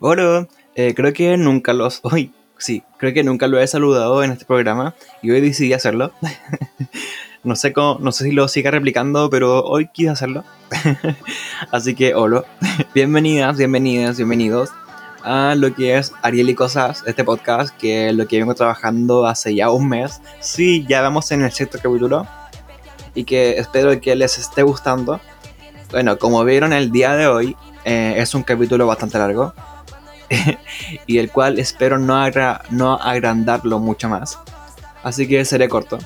[0.00, 2.00] Hola, eh, creo que nunca los...
[2.04, 6.12] Hoy, sí, creo que nunca lo he saludado en este programa y hoy decidí hacerlo.
[7.44, 10.44] no sé cómo, no sé si lo siga replicando, pero hoy quise hacerlo.
[11.72, 12.44] Así que hola,
[12.94, 14.70] bienvenidas, bienvenidas, bienvenidos
[15.22, 19.54] a lo que es Ariel y Cosas, este podcast que lo que vengo trabajando hace
[19.54, 20.20] ya un mes.
[20.40, 22.26] Sí, ya vamos en el sexto capítulo
[23.14, 25.20] y que espero que les esté gustando.
[25.90, 29.52] Bueno, como vieron el día de hoy, eh, es un capítulo bastante largo
[31.06, 34.38] y el cual espero no, agrandarlo mucho más.
[35.02, 35.98] Así que seré corto.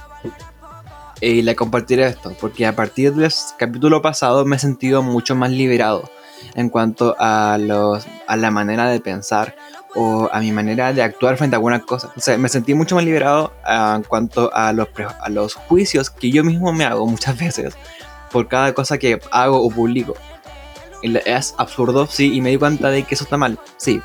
[1.20, 5.50] Y le compartiré esto, porque a partir del capítulo pasado me he sentido mucho más
[5.50, 6.10] liberado
[6.54, 9.56] en cuanto a la manera de pensar
[9.94, 12.10] o a mi manera de actuar frente a algunas cosas.
[12.16, 14.88] O sea, me sentí mucho más liberado ah, en cuanto a los,
[15.20, 17.74] a los juicios que yo mismo me hago muchas veces
[18.30, 20.14] por cada cosa que hago o publico.
[21.04, 23.58] Es absurdo, sí, y me di cuenta de que eso está mal.
[23.76, 24.00] Sí.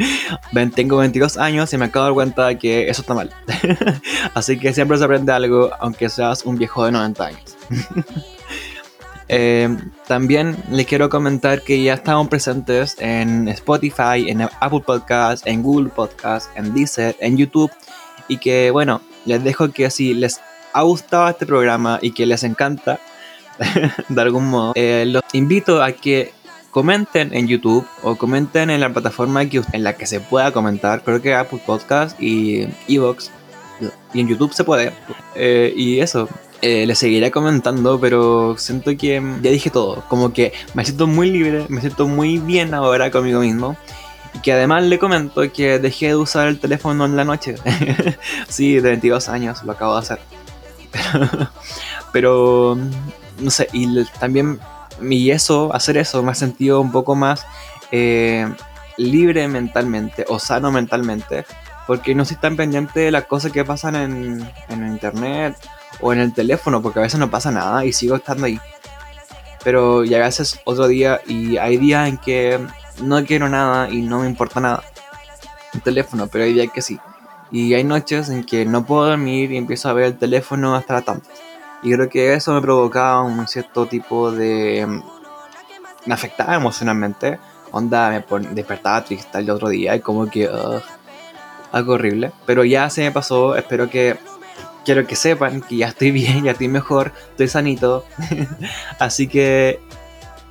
[0.74, 3.30] Tengo 22 años y me acabo de dar cuenta de que eso está mal.
[4.34, 7.56] Así que siempre se aprende algo, aunque seas un viejo de 90 años.
[9.34, 15.62] Eh, también les quiero comentar que ya estamos presentes en Spotify, en Apple Podcast, en
[15.62, 17.70] Google Podcast, en Deezer, en YouTube.
[18.28, 20.38] Y que bueno, les dejo que si les
[20.74, 23.00] ha gustado este programa y que les encanta,
[24.08, 26.32] de algún modo, eh, los invito a que
[26.70, 31.04] comenten en YouTube o comenten en la plataforma que, en la que se pueda comentar.
[31.04, 33.30] Creo que Apple Podcast y Evox.
[34.14, 34.92] Y en YouTube se puede.
[35.34, 36.28] Eh, y eso,
[36.62, 40.04] eh, le seguiré comentando, pero siento que ya dije todo.
[40.08, 43.76] Como que me siento muy libre, me siento muy bien ahora conmigo mismo.
[44.32, 47.56] Y que además le comento que dejé de usar el teléfono en la noche.
[48.48, 50.20] sí, de 22 años lo acabo de hacer.
[52.12, 52.78] pero,
[53.42, 54.58] no sé, y también
[55.00, 57.46] y eso, hacer eso, me ha sentido un poco más
[57.90, 58.48] eh,
[58.96, 61.44] libre mentalmente o sano mentalmente.
[61.86, 65.56] Porque no estoy tan pendiente de las cosas que pasan en, en internet
[66.00, 68.60] o en el teléfono, porque a veces no pasa nada y sigo estando ahí.
[69.64, 72.60] Pero ya a veces otro día y hay días en que
[73.02, 74.84] no quiero nada y no me importa nada
[75.74, 77.00] el teléfono, pero hay días que sí.
[77.50, 80.94] Y hay noches en que no puedo dormir y empiezo a ver el teléfono hasta
[80.94, 81.51] la tantas.
[81.82, 84.86] Y creo que eso me provocaba un cierto tipo de...
[86.06, 87.38] me afectaba emocionalmente.
[87.72, 90.48] Onda, me despertaba triste el otro día y como que...
[91.72, 92.30] algo horrible.
[92.46, 94.16] Pero ya se me pasó, espero que
[94.84, 98.04] quiero que sepan que ya estoy bien, ya estoy mejor, estoy sanito.
[99.00, 99.80] Así que,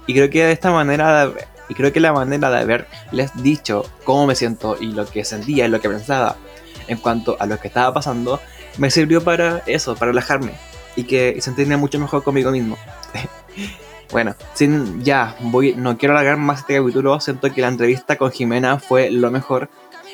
[0.08, 1.32] y creo que de esta manera,
[1.70, 5.66] y creo que la manera de haberles dicho cómo me siento y lo que sentía
[5.66, 6.36] y lo que pensaba
[6.88, 8.42] en cuanto a lo que estaba pasando,
[8.78, 12.78] me sirvió para eso, para relajarme y que sentirme mucho mejor conmigo mismo.
[14.12, 18.32] bueno, sin ya, voy, no quiero alargar más este capítulo, siento que la entrevista con
[18.32, 19.70] Jimena fue lo mejor.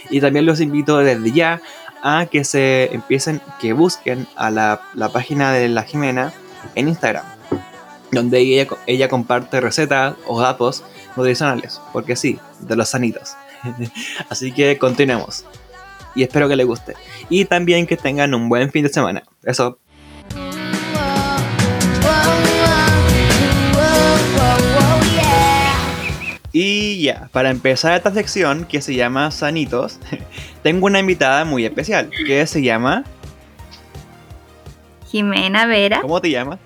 [0.10, 1.62] Y también los invito desde ya
[2.04, 6.34] a que se empiecen, que busquen a la, página de la Jimena
[6.76, 7.26] en Instagram,
[8.12, 10.84] donde ella, ella comparte recetas o datos
[11.16, 13.36] nutricionales, porque sí, de los sanitos.
[14.30, 15.46] Así que continuemos.
[16.16, 16.96] Y espero que les guste.
[17.30, 19.24] Y también que tengan un buen fin de semana.
[19.44, 19.80] Eso.
[26.60, 30.00] Y ya, para empezar esta sección que se llama Sanitos,
[30.64, 33.04] tengo una invitada muy especial que se llama
[35.06, 36.02] Jimena Vera.
[36.02, 36.58] ¿Cómo te llamas?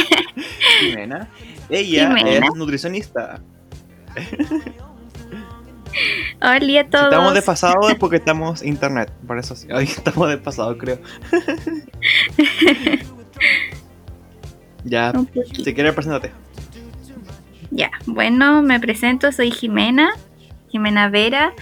[0.80, 1.28] Jimena.
[1.68, 3.42] Ella es nutricionista.
[6.40, 7.04] Hola a todos.
[7.04, 9.70] Si estamos desfasados es porque estamos internet, por eso sí.
[9.70, 10.98] Hoy estamos desfasados, creo.
[14.84, 15.12] ya,
[15.62, 16.32] si quieres, preséntate.
[17.70, 20.10] Ya, bueno, me presento, soy Jimena,
[20.70, 21.52] Jimena Vera.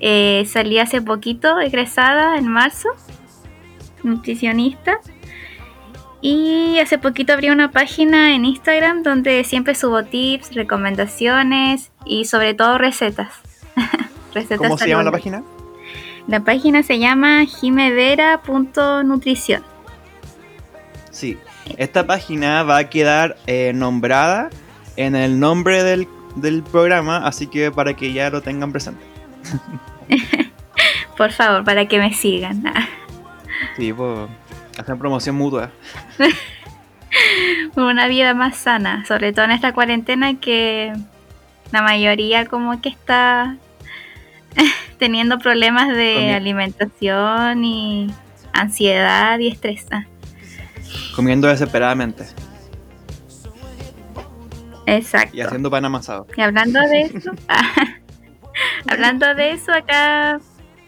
[0.00, 2.88] Eh, salí hace poquito, egresada en marzo,
[4.02, 5.00] nutricionista.
[6.20, 12.54] Y hace poquito abrí una página en Instagram donde siempre subo tips, recomendaciones y sobre
[12.54, 13.34] todo recetas.
[14.34, 15.42] recetas ¿Cómo se llama la página?
[16.26, 19.62] La página se llama jimevera.nutrición.
[21.10, 21.36] Sí,
[21.76, 24.48] esta página va a quedar eh, nombrada
[24.96, 26.06] en el nombre del,
[26.70, 29.02] programa, así que para que ya lo tengan presente.
[31.16, 32.64] Por favor, para que me sigan.
[33.76, 34.28] sí, pues
[34.78, 35.70] hacer promoción mutua.
[37.76, 40.92] Una vida más sana, sobre todo en esta cuarentena que
[41.70, 43.56] la mayoría como que está
[44.98, 48.12] teniendo problemas de alimentación y
[48.52, 49.86] ansiedad y estrés.
[51.14, 52.24] Comiendo desesperadamente.
[54.86, 55.36] Exacto.
[55.36, 56.26] Y haciendo pan amasado.
[56.36, 57.30] Y hablando de eso,
[58.88, 60.40] hablando de eso, acá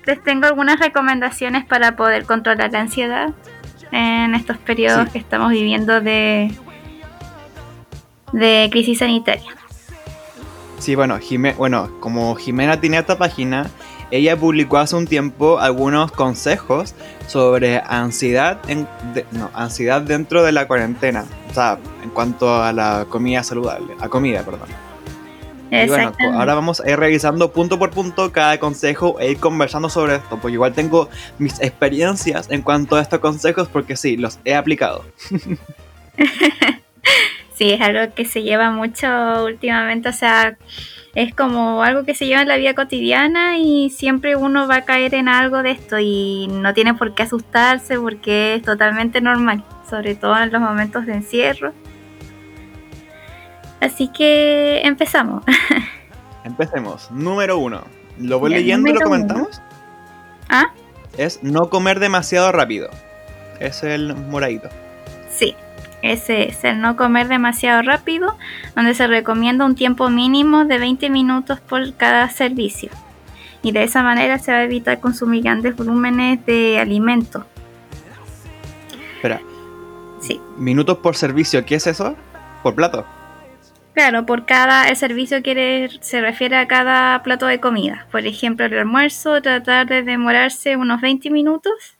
[0.04, 3.34] les tengo algunas recomendaciones para poder controlar la ansiedad
[3.92, 6.52] en estos periodos que estamos viviendo de,
[8.32, 9.54] de crisis sanitaria.
[10.78, 11.18] Sí, bueno,
[11.56, 13.66] bueno, como Jimena tiene esta página,
[14.10, 16.94] ella publicó hace un tiempo algunos consejos
[17.26, 18.86] sobre ansiedad, en,
[19.32, 21.24] no, ansiedad dentro de la cuarentena.
[21.50, 24.68] O sea, en cuanto a la comida saludable, a comida, perdón.
[25.70, 29.88] Y bueno, ahora vamos a ir revisando punto por punto cada consejo e ir conversando
[29.88, 31.08] sobre esto, porque igual tengo
[31.38, 35.04] mis experiencias en cuanto a estos consejos, porque sí, los he aplicado.
[37.54, 39.08] sí, es algo que se lleva mucho
[39.44, 40.56] últimamente, o sea,
[41.16, 44.84] es como algo que se lleva en la vida cotidiana y siempre uno va a
[44.84, 49.64] caer en algo de esto y no tiene por qué asustarse porque es totalmente normal,
[49.88, 51.72] sobre todo en los momentos de encierro.
[53.80, 55.42] Así que empezamos.
[56.44, 57.10] Empecemos.
[57.10, 57.82] Número uno.
[58.18, 59.62] ¿Lo voy leyendo y lo comentamos?
[60.50, 60.66] ¿Ah?
[61.16, 62.90] Es no comer demasiado rápido.
[63.58, 64.68] Es el moradito.
[66.12, 68.36] Ese es el no comer demasiado rápido,
[68.76, 72.90] donde se recomienda un tiempo mínimo de 20 minutos por cada servicio.
[73.62, 77.44] Y de esa manera se va a evitar consumir grandes volúmenes de alimento.
[79.16, 79.40] Espera.
[80.20, 80.40] Sí.
[80.56, 81.64] ¿Minutos por servicio?
[81.66, 82.14] ¿Qué es eso?
[82.62, 83.04] ¿Por plato?
[83.92, 88.06] Claro, por cada, el servicio quiere, se refiere a cada plato de comida.
[88.12, 91.95] Por ejemplo, el almuerzo, tratar de demorarse unos 20 minutos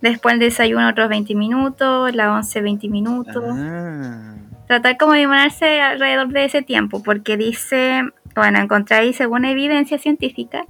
[0.00, 3.44] Después el desayuno otros 20 minutos, la 11 20 minutos.
[3.46, 4.36] Ah.
[4.66, 8.02] Tratar como de demorarse alrededor de ese tiempo, porque dice,
[8.34, 10.66] bueno, encontráis según evidencia científica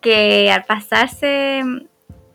[0.00, 1.62] que al pasarse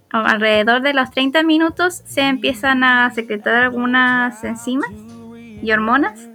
[0.10, 4.92] alrededor de los 30 minutos se empiezan a secretar algunas enzimas
[5.62, 6.30] y hormonas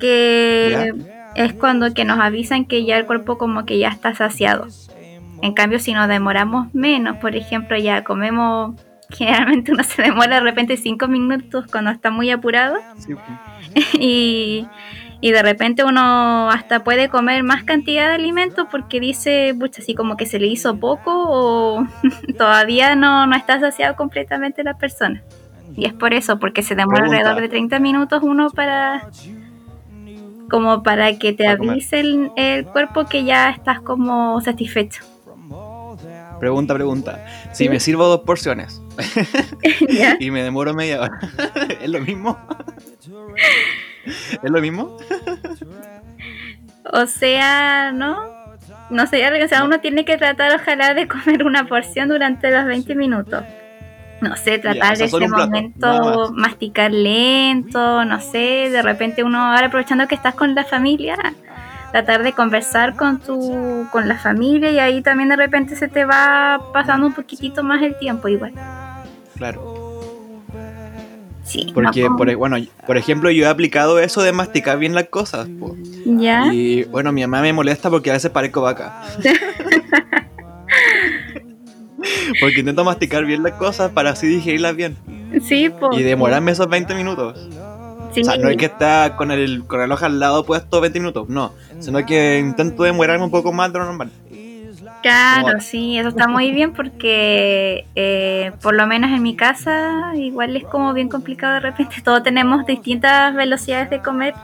[0.00, 0.92] que
[1.34, 4.66] es cuando que nos avisan que ya el cuerpo como que ya está saciado.
[5.42, 8.74] En cambio, si nos demoramos menos, por ejemplo, ya comemos
[9.10, 12.76] generalmente uno se demora de repente cinco minutos cuando está muy apurado.
[13.94, 14.66] y,
[15.22, 20.18] de repente uno hasta puede comer más cantidad de alimentos porque dice, pucha, así como
[20.18, 21.86] que se le hizo poco o
[22.38, 25.22] todavía no, no está saciado completamente la persona.
[25.76, 29.08] Y es por eso, porque se demora alrededor de 30 minutos uno para
[30.50, 32.00] como para que te avise
[32.36, 35.02] el cuerpo que ya estás como satisfecho.
[36.38, 37.24] Pregunta, pregunta.
[37.52, 38.82] Si me sirvo dos porciones
[40.20, 41.18] y me demoro media hora,
[41.80, 42.38] ¿es lo mismo?
[44.42, 44.96] ¿Es lo mismo?
[46.92, 48.34] o sea, ¿no?
[48.90, 52.66] No sé, o sea, uno tiene que tratar ojalá de comer una porción durante los
[52.66, 53.42] 20 minutos.
[54.20, 60.06] No sé, tratar de ese momento masticar lento, no sé, de repente uno ahora aprovechando
[60.06, 61.16] que estás con la familia,
[61.94, 66.04] tratar de conversar con tu con la familia y ahí también de repente se te
[66.04, 68.52] va pasando un poquitito más el tiempo igual.
[69.36, 70.42] Claro.
[71.44, 75.04] Sí, Porque, por, e, bueno, por ejemplo, yo he aplicado eso de masticar bien las
[75.04, 75.46] cosas.
[76.04, 76.52] ¿Ya?
[76.52, 79.00] Y bueno, mi mamá me molesta porque a veces parezco vaca.
[82.40, 84.96] porque intento masticar bien las cosas para así digerirlas bien.
[85.46, 85.96] Sí, pues.
[85.96, 87.48] Y demorarme esos 20 minutos.
[88.20, 91.00] O sea, no es que está con el, con el ojo al lado puesto 20
[91.00, 91.52] minutos, no.
[91.80, 94.10] Sino que intento demorarme un poco más de lo normal.
[95.02, 100.56] Claro, sí, eso está muy bien porque eh, por lo menos en mi casa igual
[100.56, 101.96] es como bien complicado de repente.
[102.02, 104.34] Todos tenemos distintas velocidades de comer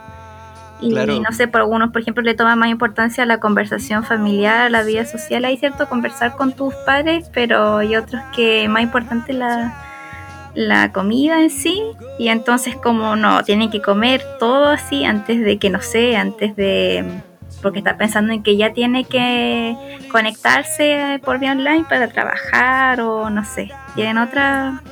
[0.82, 4.82] y no sé, por algunos, por ejemplo, le toma más importancia la conversación familiar, la
[4.82, 5.44] vida social.
[5.44, 9.89] Hay cierto conversar con tus padres, pero hay otros que más importante la
[10.54, 11.82] la comida en sí
[12.18, 16.56] y entonces como no, tienen que comer todo así antes de que no sé, antes
[16.56, 17.04] de
[17.62, 19.76] porque está pensando en que ya tiene que
[20.10, 24.82] conectarse por vía online para trabajar o no sé, tienen otra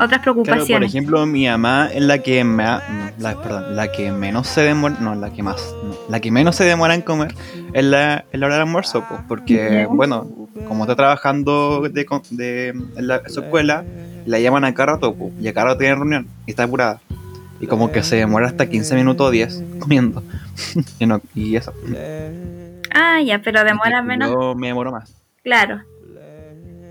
[0.00, 0.68] otras preocupaciones.
[0.68, 4.96] por ejemplo, mi mamá es la que me la, perdón, la que menos se demora,
[5.00, 5.74] no, la que más,
[6.08, 7.34] la que menos se demora en comer
[7.72, 10.28] es la, hora del almuerzo, porque bueno,
[10.68, 13.84] como está trabajando de, de, en, la, su escuela,
[14.26, 17.00] la llaman a cada rato, y a cada rato tiene reunión y está apurada.
[17.60, 20.22] Y como que se demora hasta 15 minutos o 10 comiendo.
[20.98, 21.72] y, no, y eso.
[22.92, 24.30] Ah, ya, pero demora menos.
[24.30, 25.14] Yo me demoro más.
[25.42, 25.80] Claro.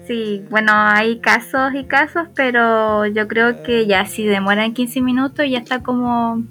[0.07, 5.45] Sí, bueno, hay casos y casos, pero yo creo que ya si demoran 15 minutos
[5.49, 6.43] ya está como,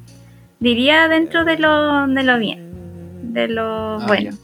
[0.58, 4.36] diría, dentro de lo, de lo bien, de lo ah, bueno.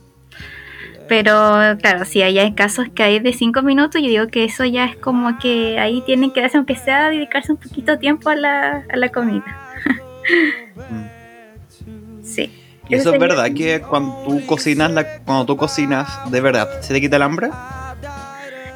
[1.09, 4.85] Pero claro, si hay casos que hay de 5 minutos, yo digo que eso ya
[4.85, 8.35] es como que ahí tienen que hacer, aunque sea dedicarse un poquito de tiempo a
[8.35, 9.45] la, a la comida.
[12.23, 12.53] Sí.
[12.91, 16.93] ¿Y eso es verdad que cuando tú cocinas, la, cuando tú cocinas, de verdad, se
[16.93, 17.49] te quita el hambre?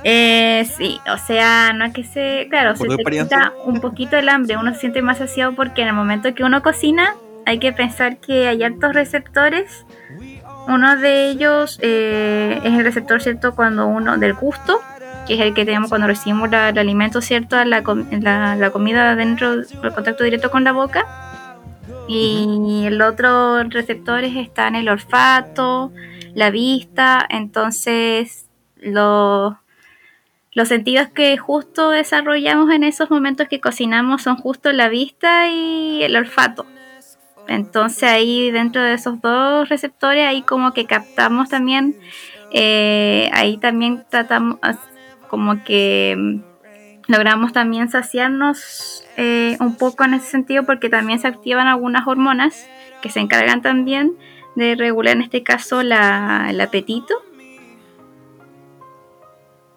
[0.04, 4.28] Eh, sí, o sea, no es que se, claro, se te quita un poquito el
[4.28, 7.14] hambre, uno se siente más saciado porque en el momento que uno cocina
[7.46, 9.86] hay que pensar que hay altos receptores.
[10.68, 13.54] Uno de ellos eh, es el receptor, ¿cierto?
[13.54, 14.80] Cuando uno, del gusto,
[15.26, 17.62] que es el que tenemos cuando recibimos el alimento, ¿cierto?
[17.64, 17.82] La,
[18.20, 21.04] la, la comida dentro, el contacto directo con la boca.
[22.08, 25.92] Y el otro receptor está en el olfato,
[26.34, 29.54] la vista, entonces los
[30.54, 36.02] los sentidos que justo desarrollamos en esos momentos que cocinamos son justo la vista y
[36.02, 36.66] el olfato.
[37.48, 41.96] Entonces ahí dentro de esos dos receptores ahí como que captamos también,
[42.52, 44.58] eh, ahí también tratamos
[45.28, 46.40] como que mm,
[47.08, 52.66] logramos también saciarnos eh, un poco en ese sentido porque también se activan algunas hormonas
[53.00, 54.12] que se encargan también
[54.54, 57.14] de regular en este caso el apetito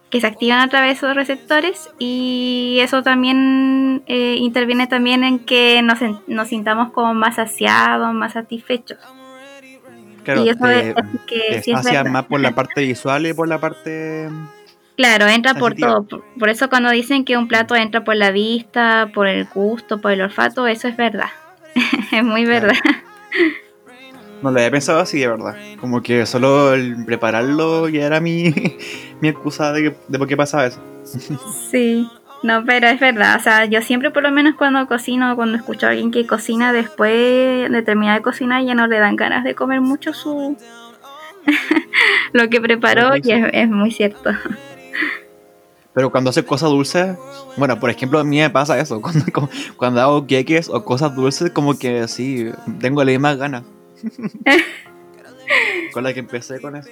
[0.10, 5.40] que se activan a través de los receptores y eso también eh, interviene también en
[5.40, 9.00] que nos, nos, sintamos como más saciados, más satisfechos.
[10.24, 10.96] Claro, y eso es,
[11.28, 14.30] que sí es más por la parte visual y por la parte...
[14.98, 16.08] Claro, entra por todo.
[16.40, 20.14] Por, eso cuando dicen que un plato entra por la vista, por el gusto, por
[20.14, 21.30] el olfato, eso es verdad.
[22.12, 22.74] es muy verdad.
[24.42, 25.56] No lo había pensado así, de verdad.
[25.80, 28.54] Como que solo el prepararlo ya era mi,
[29.22, 30.80] mi excusa de, de por qué pasaba eso.
[31.70, 32.08] Sí,
[32.46, 33.38] no, pero es verdad.
[33.38, 36.72] O sea, yo siempre, por lo menos cuando cocino, cuando escucho a alguien que cocina,
[36.74, 40.56] después de terminar de cocinar, ya no le dan ganas de comer mucho su.
[42.34, 44.30] lo que preparó, y es, muy cierto.
[45.94, 47.16] Pero cuando hace cosas dulces,
[47.58, 49.02] bueno, por ejemplo, a mí me pasa eso.
[49.32, 53.64] Cuando, cuando hago queques o cosas dulces, como que sí, tengo la misma ganas.
[55.94, 56.90] con la que empecé con eso.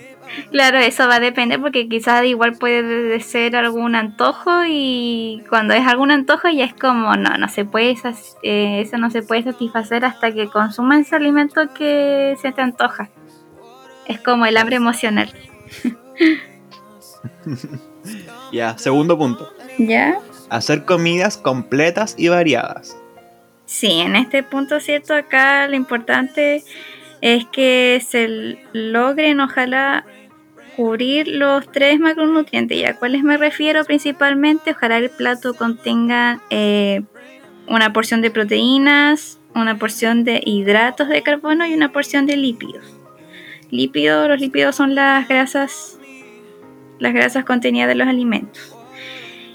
[0.51, 5.85] Claro, eso va a depender porque quizás igual puede ser algún antojo y cuando es
[5.85, 7.95] algún antojo ya es como, no, no se puede,
[8.43, 13.09] eh, eso no se puede satisfacer hasta que consuma ese alimento que se te antoja.
[14.07, 15.33] Es como el hambre emocional.
[18.51, 19.49] ya, segundo punto.
[19.77, 20.19] Ya.
[20.49, 22.97] Hacer comidas completas y variadas.
[23.65, 26.63] Sí, en este punto, cierto, acá lo importante
[27.23, 30.05] es que se logren, ojalá,
[30.75, 32.77] cubrir los tres macronutrientes.
[32.77, 34.71] ¿Y a cuáles me refiero principalmente?
[34.71, 37.03] Ojalá el plato contenga eh,
[37.65, 42.83] una porción de proteínas, una porción de hidratos de carbono y una porción de lípidos.
[43.71, 45.97] Lípidos, los lípidos son las grasas,
[46.99, 48.75] las grasas contenidas de los alimentos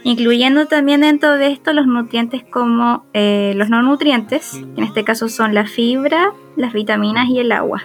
[0.05, 5.29] incluyendo también dentro de esto los nutrientes como eh, los no nutrientes, en este caso
[5.29, 7.83] son la fibra, las vitaminas y el agua.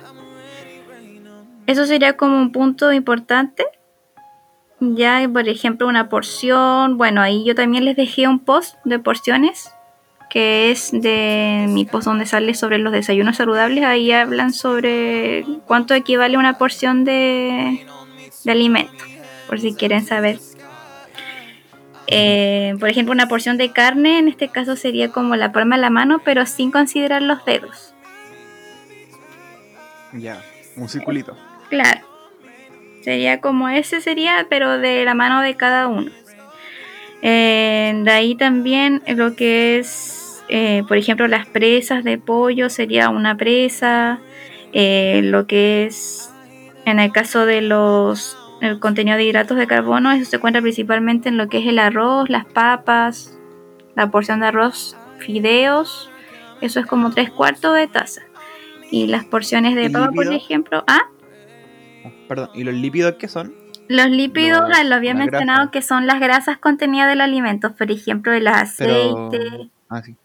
[1.66, 3.66] Eso sería como un punto importante.
[4.82, 9.72] Ya, por ejemplo, una porción, bueno, ahí yo también les dejé un post de porciones,
[10.30, 13.86] que es de mi post donde sale sobre los desayunos saludables.
[13.86, 17.86] Ahí hablan sobre cuánto equivale una porción de,
[18.44, 19.06] de alimento,
[19.48, 20.40] por si quieren saber
[22.08, 25.82] eh, por ejemplo, una porción de carne, en este caso sería como la palma de
[25.82, 27.93] la mano, pero sin considerar los dedos.
[30.14, 30.42] Ya,
[30.76, 31.38] un circulito.
[31.70, 32.02] Claro.
[33.02, 36.12] Sería como ese sería, pero de la mano de cada uno.
[37.22, 43.10] Eh, de ahí también lo que es, eh, por ejemplo, las presas de pollo sería
[43.10, 44.20] una presa.
[44.74, 46.32] lo que es,
[46.86, 51.28] en el caso de los el contenido de hidratos de carbono, eso se encuentra principalmente
[51.28, 53.38] en lo que es el arroz, las papas,
[53.94, 56.10] la porción de arroz, fideos,
[56.62, 58.22] eso es como tres cuartos de taza.
[58.94, 61.02] Y las porciones de papa, por ejemplo, ¿ah?
[62.28, 63.52] Perdón, ¿y los lípidos qué son?
[63.88, 68.32] Los lípidos, ah, lo había mencionado, que son las grasas contenidas del alimento, por ejemplo,
[68.34, 69.72] el aceite.
[69.90, 70.16] Ah, sí.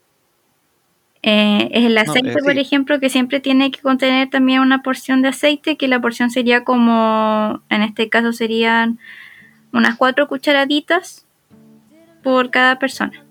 [1.23, 5.23] Eh, es el aceite, eh, por ejemplo, que siempre tiene que contener también una porción
[5.23, 8.99] de aceite, que la porción sería como, en este caso serían
[9.73, 11.27] unas cuatro cucharaditas
[12.23, 13.25] por cada persona.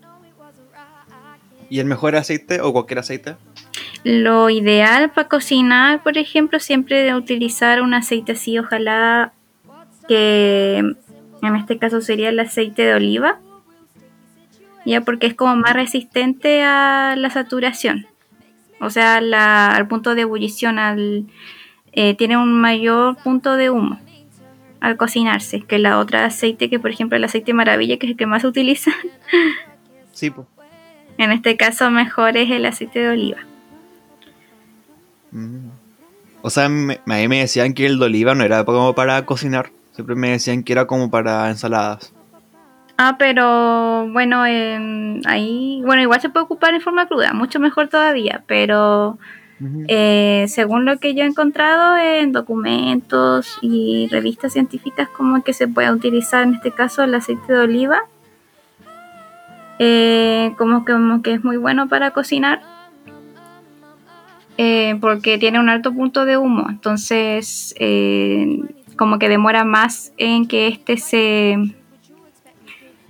[1.70, 3.36] ¿Y el mejor aceite o cualquier aceite?
[4.04, 9.32] Lo ideal para cocinar, por ejemplo, siempre de utilizar un aceite así, ojalá
[10.06, 13.40] que en este caso sería el aceite de oliva
[14.88, 18.06] ya porque es como más resistente a la saturación,
[18.80, 21.26] o sea, al punto de ebullición, al,
[21.92, 24.00] eh, tiene un mayor punto de humo
[24.80, 28.16] al cocinarse que la otra aceite, que por ejemplo el aceite maravilla, que es el
[28.16, 28.92] que más se utiliza.
[30.12, 30.46] Sí, pues.
[31.18, 33.38] En este caso mejor es el aceite de oliva.
[35.32, 35.68] Mm.
[36.40, 39.24] O sea, me, a mí me decían que el de oliva no era como para
[39.26, 39.70] cocinar.
[39.92, 42.14] Siempre me decían que era como para ensaladas.
[42.96, 48.42] Ah, pero bueno, ahí, bueno, igual se puede ocupar en forma cruda, mucho mejor todavía,
[48.48, 49.18] pero
[49.86, 55.68] eh, según lo que yo he encontrado en documentos y revistas científicas, como que se
[55.68, 58.00] puede utilizar en este caso el aceite de oliva,
[59.78, 62.62] eh, como, que, como que es muy bueno para cocinar
[64.60, 68.58] eh, porque tiene un alto punto de humo, entonces eh,
[68.96, 71.56] como que demora más en que este se...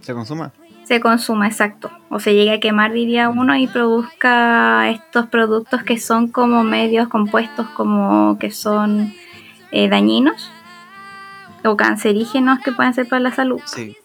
[0.03, 0.53] ¿Se consuma?
[0.85, 1.91] Se consuma, exacto.
[2.11, 7.09] O se llegue a quemar, diría uno, y produzca estos productos que son como medios
[7.09, 9.15] compuestos, como que son
[9.71, 10.53] eh, dañinos
[11.65, 13.61] o cancerígenos que pueden ser para la salud.
[13.65, 13.97] Sí.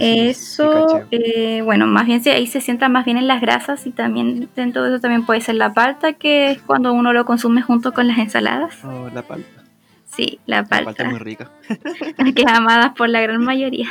[0.00, 4.48] Eso, eh, bueno, más bien ahí se sienta más bien en las grasas y también
[4.54, 7.92] dentro de eso también puede ser la palta, que es cuando uno lo consume junto
[7.92, 8.84] con las ensaladas.
[8.84, 9.64] Oh, la palta.
[10.04, 10.78] Sí, la palta.
[10.78, 11.50] La palta es muy rica.
[12.34, 13.88] que es amada por la gran mayoría.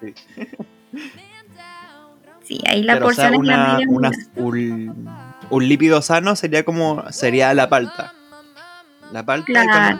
[0.00, 0.14] sí.
[2.42, 3.80] Sí, ahí la porción es la
[4.36, 5.18] un,
[5.50, 8.14] un, lípido sano sería como sería la palta.
[9.12, 9.98] La palta claro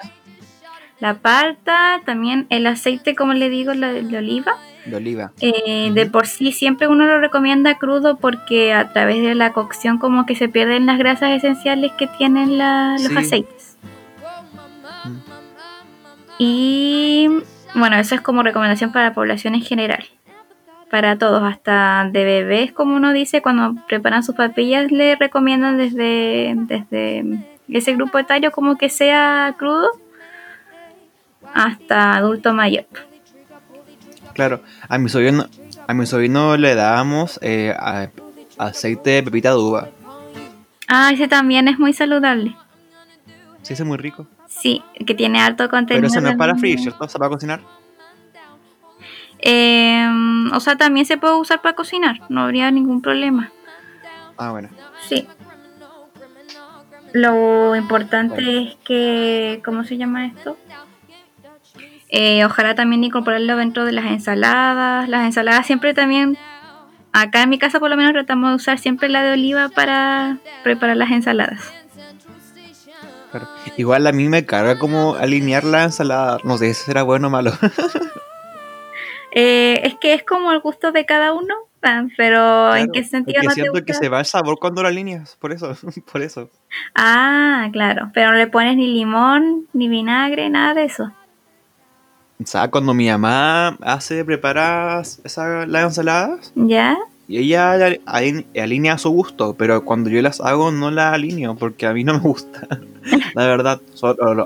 [0.99, 4.57] la palta, también el aceite, como le digo, de oliva.
[4.87, 5.33] De oliva.
[5.41, 9.99] Eh, de por sí siempre uno lo recomienda crudo porque a través de la cocción
[9.99, 13.77] como que se pierden las grasas esenciales que tienen los aceites.
[15.05, 15.17] Mm.
[16.39, 17.29] Y
[17.75, 20.05] bueno, eso es como recomendación para la población en general.
[20.91, 26.55] Para todos, hasta de bebés, como uno dice, cuando preparan sus papillas, le recomiendan desde,
[26.57, 27.25] desde
[27.69, 29.91] ese grupo etario como que sea crudo
[31.57, 32.85] hasta adulto mayor.
[34.35, 35.47] Claro, a mi sobrino,
[35.87, 37.75] a mi sobrino le dábamos eh,
[38.59, 39.89] aceite de pepita de uva.
[40.87, 42.55] Ah, ese también es muy saludable.
[43.63, 44.27] Sí, ese es muy rico.
[44.47, 46.03] Sí, que tiene alto contenido.
[46.03, 47.09] Pero eso no es para freír, ¿cierto?
[47.09, 47.61] ¿Se va a cocinar?
[49.39, 53.51] Em, o sea, también se puede usar para cocinar, no habría ningún problema.
[54.37, 54.69] Ah, bueno.
[55.09, 55.27] Sí.
[57.15, 60.59] Lo importante es que, ¿cómo se llama esto?
[62.19, 65.07] Eh, ojalá también incorporarlo dentro de las ensaladas.
[65.07, 66.39] Las ensaladas siempre también,
[67.13, 70.39] acá en mi casa por lo menos tratamos de usar siempre la de oliva para
[70.63, 71.75] preparar las ensaladas.
[73.77, 76.39] Igual a mí me carga como alinear la ensalada.
[76.43, 77.53] No sé si será bueno o malo.
[79.39, 81.55] Eh, es que es como el gusto de cada uno,
[82.17, 85.53] pero ¿en qué sentido no siento que se va el sabor cuando lo alineas, por
[85.53, 85.77] eso,
[86.11, 86.49] por eso.
[86.95, 91.13] Ah, claro, pero no le pones ni limón, ni vinagre, nada de eso.
[92.43, 96.53] O sea, cuando mi mamá hace, prepara esa, las ensaladas.
[96.55, 96.99] ¿Ya?
[97.29, 97.99] Y ella
[98.55, 102.05] alinea a su gusto, pero cuando yo las hago no las alineo porque a mí
[102.05, 102.69] no me gusta.
[103.35, 103.81] La verdad,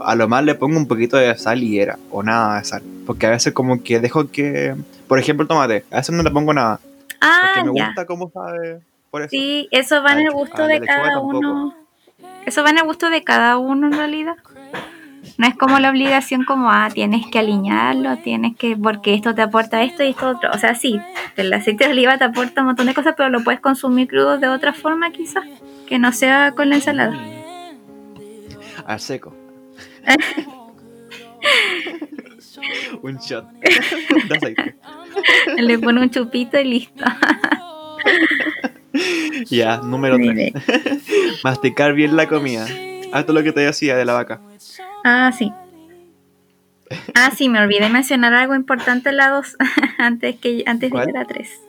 [0.02, 2.82] a lo más le pongo un poquito de sal y era, o nada de sal.
[3.06, 4.74] Porque a veces como que dejo que,
[5.08, 6.80] por ejemplo, el tomate, a veces no le pongo nada.
[7.20, 8.80] Ah, porque me gusta cómo sabe.
[9.10, 9.30] Por eso.
[9.30, 11.74] Sí, eso va en el gusto de cada uno.
[12.46, 14.36] Eso va en el gusto de cada uno en realidad.
[15.38, 19.42] No es como la obligación como, ah, tienes que alinearlo, tienes que, porque esto te
[19.42, 20.50] aporta esto y esto otro.
[20.52, 21.00] O sea, sí,
[21.36, 24.38] el aceite de oliva te aporta un montón de cosas, pero lo puedes consumir crudo
[24.38, 25.44] de otra forma quizás,
[25.86, 27.18] que no sea con la ensalada.
[28.86, 29.34] Al seco.
[33.02, 34.76] un shot de aceite.
[35.56, 37.04] Le pone un chupito y listo.
[39.50, 40.52] ya, número 3.
[41.44, 42.66] Masticar bien la comida.
[42.68, 44.40] Es lo que te decía de la vaca.
[45.04, 45.52] Ah, sí.
[47.14, 49.56] Ah, sí, me olvidé mencionar algo importante en la 2,
[49.98, 51.60] antes, que, antes de la 3.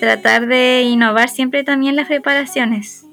[0.00, 3.04] Tratar de innovar siempre también las preparaciones.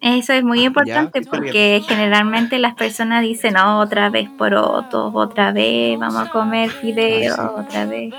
[0.00, 5.98] Eso es muy importante porque generalmente las personas dicen, oh, otra vez porotos, otra vez
[5.98, 8.12] vamos a comer fideos, otra vez.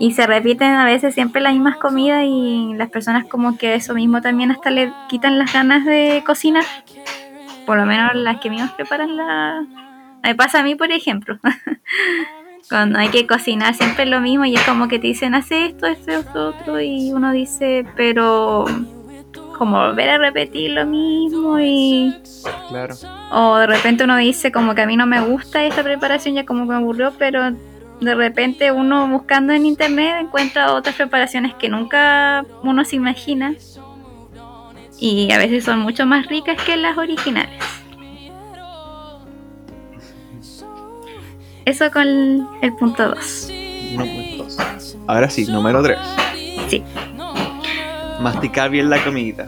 [0.00, 3.94] Y se repiten a veces siempre las mismas comidas y las personas como que eso
[3.94, 6.64] mismo también hasta le quitan las ganas de cocinar
[7.66, 9.64] por lo menos las que mismos preparan la...
[10.22, 11.38] Me pasa a mí, por ejemplo.
[12.68, 15.66] Cuando hay que cocinar siempre es lo mismo y es como que te dicen, hace
[15.66, 18.64] esto, esto, esto, otro, y uno dice, pero
[19.58, 22.14] como volver a repetir lo mismo y...
[22.68, 22.94] Claro.
[23.30, 26.46] O de repente uno dice como que a mí no me gusta esta preparación, ya
[26.46, 27.52] como que me aburrió, pero
[28.00, 33.54] de repente uno buscando en internet encuentra otras preparaciones que nunca uno se imagina
[34.98, 37.62] y a veces son mucho más ricas que las originales.
[41.64, 43.52] Eso con el punto 2.
[45.06, 45.98] Ahora sí, número 3.
[46.68, 46.82] Sí.
[48.20, 49.46] Masticar bien la comida.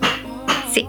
[0.72, 0.87] Sí.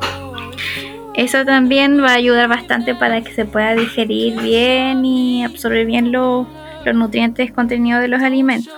[1.16, 6.12] Eso también va a ayudar bastante para que se pueda digerir bien y absorber bien
[6.12, 6.48] los,
[6.86, 8.74] los nutrientes contenidos de los alimentos.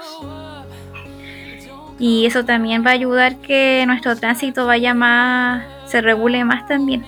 [2.00, 7.06] Y eso también va a ayudar que nuestro tránsito vaya más, se regule más también.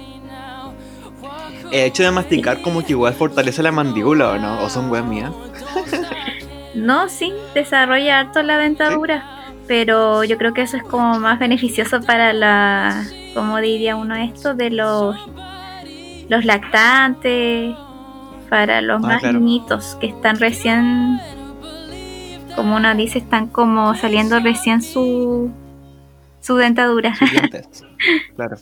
[1.71, 4.62] El hecho de masticar como que igual fortalece la mandíbula, ¿o no?
[4.62, 5.32] ¿O son weas mías?
[6.75, 9.23] no, sí, desarrolla harto la dentadura.
[9.67, 14.54] Pero yo creo que eso es como más beneficioso para la, como diría uno esto,
[14.54, 15.15] de los,
[16.27, 17.73] los lactantes,
[18.49, 21.21] para los ah, más niñitos que están recién
[22.55, 25.51] como uno dice, están como saliendo recién su,
[26.41, 27.15] su dentadura.
[28.35, 28.57] claro.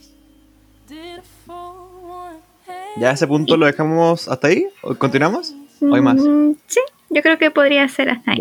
[2.97, 4.67] ¿Ya ese punto lo dejamos hasta ahí?
[4.81, 5.53] ¿O continuamos?
[5.81, 6.17] ¿O hay más?
[6.17, 8.39] Mm, sí, yo creo que podría ser hasta ahí.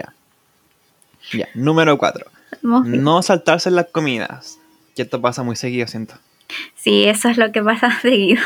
[1.32, 1.48] Ya.
[1.54, 2.26] Número cuatro.
[2.62, 4.58] No saltarse en las comidas.
[4.96, 6.14] Que esto pasa muy seguido, siento.
[6.74, 8.42] Sí, eso es lo que pasa seguido.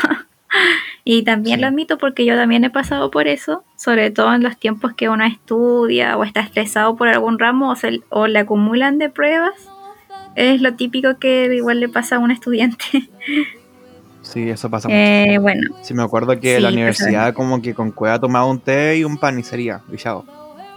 [1.05, 4.57] Y también lo admito porque yo también he pasado por eso, sobre todo en los
[4.57, 8.97] tiempos que uno estudia o está estresado por algún ramo o, se, o le acumulan
[8.99, 9.53] de pruebas.
[10.35, 12.85] Es lo típico que igual le pasa a un estudiante.
[14.23, 15.41] Sí, eso pasa eh, mucho.
[15.41, 15.75] Bueno.
[15.81, 19.03] Sí, me acuerdo que en la universidad como que con cueva tomaba un té y
[19.03, 19.81] un pan y sería,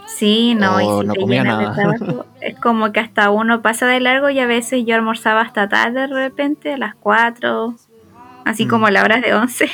[0.05, 1.73] Sí, no, y si no comía nada.
[2.41, 6.01] es como que hasta uno pasa de largo y a veces yo almorzaba hasta tarde
[6.01, 7.73] de repente, a las 4,
[8.45, 8.69] así mm.
[8.69, 9.69] como a las horas de 11.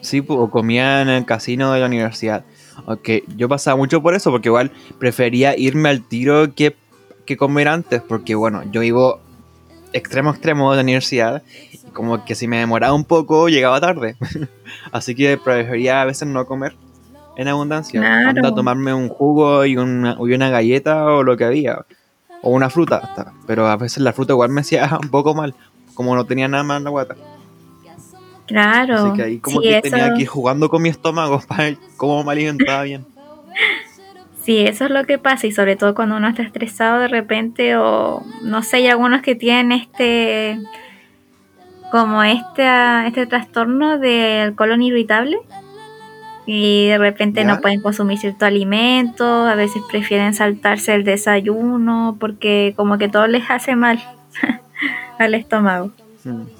[0.00, 2.44] Sí, o comía en el casino de la universidad.
[2.86, 6.76] Aunque yo pasaba mucho por eso, porque igual prefería irme al tiro que,
[7.26, 9.20] que comer antes, porque bueno, yo vivo
[9.92, 14.16] extremo extremo de la universidad y como que si me demoraba un poco llegaba tarde.
[14.92, 16.76] Así que prefería a veces no comer
[17.36, 18.00] en abundancia.
[18.00, 18.54] Claro.
[18.54, 21.86] tomarme un jugo y una, y una galleta o lo que había.
[22.42, 23.34] O una fruta.
[23.46, 25.54] Pero a veces la fruta igual me hacía un poco mal,
[25.94, 27.16] como no tenía nada más en la guata.
[28.48, 28.94] Claro.
[28.94, 32.24] Así que ahí como que tenía que ir jugando con mi estómago para ver cómo
[32.24, 33.06] me alimentaba bien.
[34.42, 37.76] Sí, eso es lo que pasa y sobre todo cuando uno está estresado de repente
[37.76, 40.58] o no sé, hay algunos que tienen este
[41.90, 42.66] como este,
[43.06, 45.38] este trastorno del colon irritable
[46.46, 52.72] y de repente no pueden consumir cierto alimento, a veces prefieren saltarse el desayuno porque
[52.74, 54.02] como que todo les hace mal
[55.18, 55.92] al estómago.
[56.24, 56.57] Mm.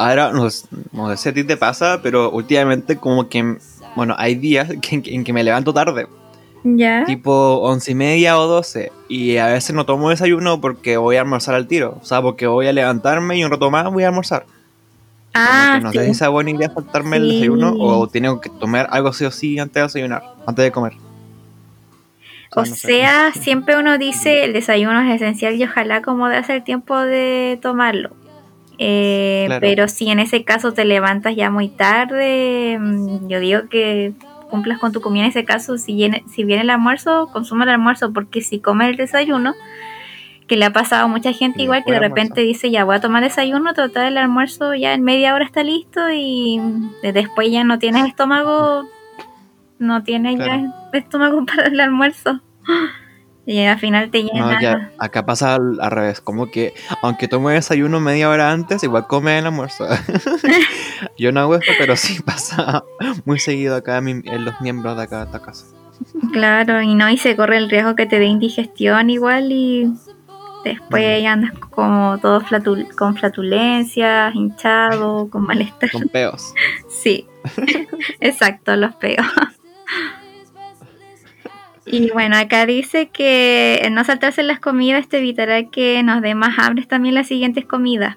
[0.00, 0.66] Ahora, no, sé
[1.16, 3.58] si a ti te pasa, pero últimamente como que,
[3.94, 6.06] bueno, hay días en que me levanto tarde.
[6.64, 7.04] ¿Ya?
[7.04, 8.92] Tipo once y media o doce.
[9.08, 11.98] Y a veces no tomo desayuno porque voy a almorzar al tiro.
[12.00, 14.46] O sea, porque voy a levantarme y un rato más voy a almorzar.
[15.34, 19.12] Ah, no sé si es buena idea faltarme el desayuno o tengo que tomar algo
[19.12, 20.94] sí o sí antes de desayunar, antes de comer.
[22.56, 26.98] O sea, siempre uno dice el desayuno es esencial y ojalá como de hacer tiempo
[26.98, 28.10] de tomarlo.
[28.82, 34.14] Eh, pero si en ese caso te levantas ya muy tarde, mm, yo digo que
[34.48, 35.76] cumplas con tu comida en ese caso.
[35.76, 39.54] Si viene, si viene el almuerzo, consume el almuerzo, porque si come el desayuno,
[40.46, 43.00] que le ha pasado a mucha gente igual que de repente dice ya voy a
[43.00, 46.58] tomar desayuno, tratar el almuerzo ya en media hora está listo y
[47.02, 48.88] después ya no tienes estómago,
[49.78, 52.40] no tienes ya estómago para el almuerzo.
[53.50, 54.92] Y al final te llena.
[54.96, 59.46] acá pasa al, revés, como que aunque tome desayuno media hora antes, igual come el
[59.46, 59.88] almuerzo.
[61.18, 62.84] Yo no hago esto, pero sí pasa
[63.24, 65.66] muy seguido acá en los miembros de acá de esta casa.
[66.32, 69.92] Claro, y no, y se corre el riesgo que te dé indigestión igual y
[70.64, 72.44] después andas como todo
[72.96, 75.90] con flatulencias, hinchado, con malestar.
[75.90, 76.54] Con peos.
[76.88, 77.26] Sí,
[78.20, 79.26] exacto, los peos.
[81.92, 86.58] Y bueno, acá dice que no saltarse las comidas te evitará que nos dé más
[86.58, 88.16] hambre también las siguientes comidas.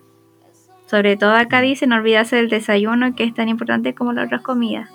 [0.86, 4.42] Sobre todo acá dice no olvidarse del desayuno que es tan importante como las otras
[4.42, 4.90] comidas.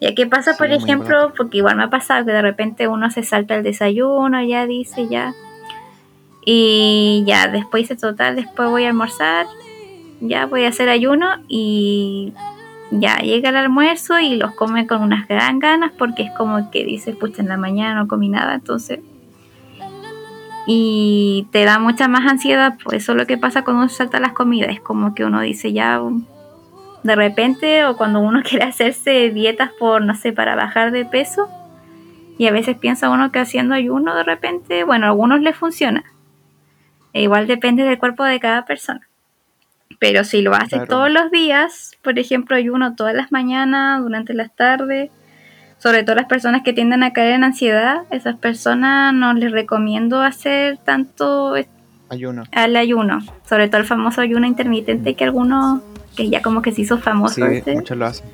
[0.00, 1.32] ¿Y qué pasa, por ejemplo?
[1.36, 5.08] Porque igual me ha pasado que de repente uno se salta el desayuno, ya dice,
[5.08, 5.34] ya.
[6.44, 9.46] Y ya, después dice total, después voy a almorzar,
[10.20, 12.32] ya voy a hacer ayuno y
[12.90, 16.84] ya llega el almuerzo y los come con unas gran ganas porque es como que
[16.84, 19.00] dices, pucha, en la mañana no comí nada, entonces...
[20.68, 24.18] Y te da mucha más ansiedad, pues eso es lo que pasa cuando uno salta
[24.18, 26.00] las comidas, es como que uno dice ya
[27.06, 31.48] de repente o cuando uno quiere hacerse dietas por, no sé, para bajar de peso.
[32.38, 36.04] Y a veces piensa uno que haciendo ayuno de repente, bueno, a algunos les funciona.
[37.14, 39.08] E igual depende del cuerpo de cada persona.
[39.98, 44.54] Pero si lo hace todos los días, por ejemplo, ayuno todas las mañanas, durante las
[44.54, 45.10] tardes,
[45.78, 50.22] sobre todo las personas que tienden a caer en ansiedad, esas personas no les recomiendo
[50.22, 51.54] hacer tanto
[52.08, 52.44] ayuno.
[52.52, 55.80] Al ayuno, sobre todo el famoso ayuno intermitente que algunos
[56.16, 57.34] que ya como que se hizo famoso.
[57.34, 57.74] Sí, este.
[57.74, 58.26] muchos lo hacen.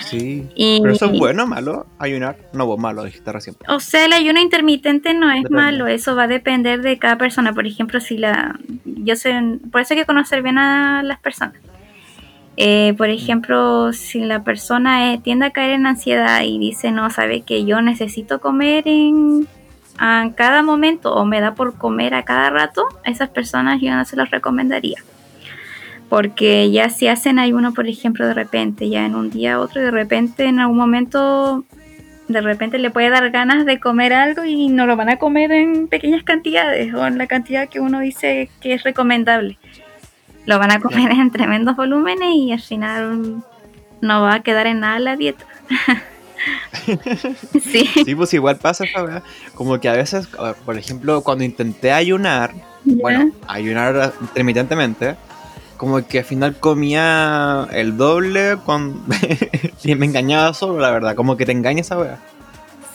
[0.00, 0.46] Sí.
[0.54, 2.36] Y- Pero eso es bueno o malo, ayunar.
[2.52, 3.56] No, vos malo, dijiste recién.
[3.68, 5.62] O sea, el ayuno intermitente no es Depende.
[5.62, 7.52] malo, eso va a depender de cada persona.
[7.54, 8.58] Por ejemplo, si la.
[8.84, 9.34] Yo sé,
[9.70, 11.54] por eso hay que conocer bien a las personas.
[12.56, 17.08] Eh, por ejemplo, si la persona eh, tiende a caer en ansiedad y dice, no,
[17.08, 19.46] sabe que yo necesito comer en
[20.00, 23.92] a cada momento o me da por comer a cada rato, a esas personas yo
[23.94, 24.96] no se los recomendaría.
[26.08, 29.84] Porque ya si hacen ayuno, por ejemplo, de repente, ya en un día otro, y
[29.84, 31.64] de repente en algún momento
[32.28, 35.50] de repente le puede dar ganas de comer algo y no lo van a comer
[35.50, 39.58] en pequeñas cantidades o en la cantidad que uno dice que es recomendable.
[40.44, 43.42] Lo van a comer en tremendos volúmenes y al final
[44.00, 45.44] no va a quedar en nada la dieta.
[47.62, 49.22] sí, Sí, pues igual pasa esa weá.
[49.54, 50.28] Como que a veces,
[50.64, 52.52] por ejemplo, cuando intenté ayunar,
[52.84, 55.16] bueno, ayunar intermitentemente,
[55.78, 59.02] como que al final comía el doble con...
[59.84, 61.14] y me engañaba solo, la verdad.
[61.14, 62.18] Como que te engaña esa weá.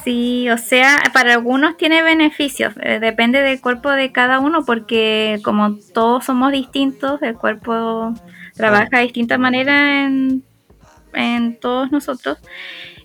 [0.04, 5.40] Sí, o sea, para algunos tiene beneficios, eh, depende del cuerpo de cada uno, porque
[5.46, 8.14] como todos somos distintos, el cuerpo
[8.54, 10.44] trabaja de distinta manera en,
[11.14, 12.38] en todos nosotros.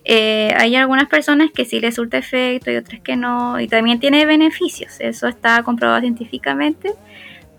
[0.03, 4.01] Eh, hay algunas personas que sí les surta efecto y otras que no, y también
[4.01, 6.93] tiene beneficios, eso está comprobado científicamente,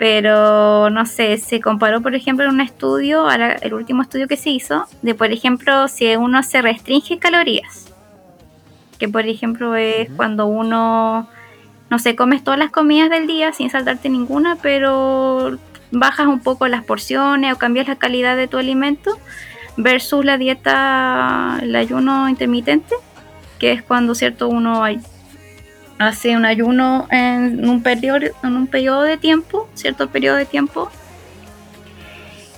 [0.01, 4.39] pero no sé, se comparó por ejemplo en un estudio, ahora el último estudio que
[4.39, 7.93] se hizo, de por ejemplo si uno se restringe calorías
[8.99, 11.29] que por ejemplo es cuando uno,
[11.91, 15.59] no sé, comes todas las comidas del día sin saltarte ninguna, pero
[15.91, 19.19] bajas un poco las porciones o cambias la calidad de tu alimento
[19.77, 22.95] versus la dieta, el ayuno intermitente,
[23.59, 25.01] que es cuando, cierto, uno ay-
[26.01, 30.91] hace un ayuno en un periodo, en un periodo de tiempo, cierto periodo de tiempo,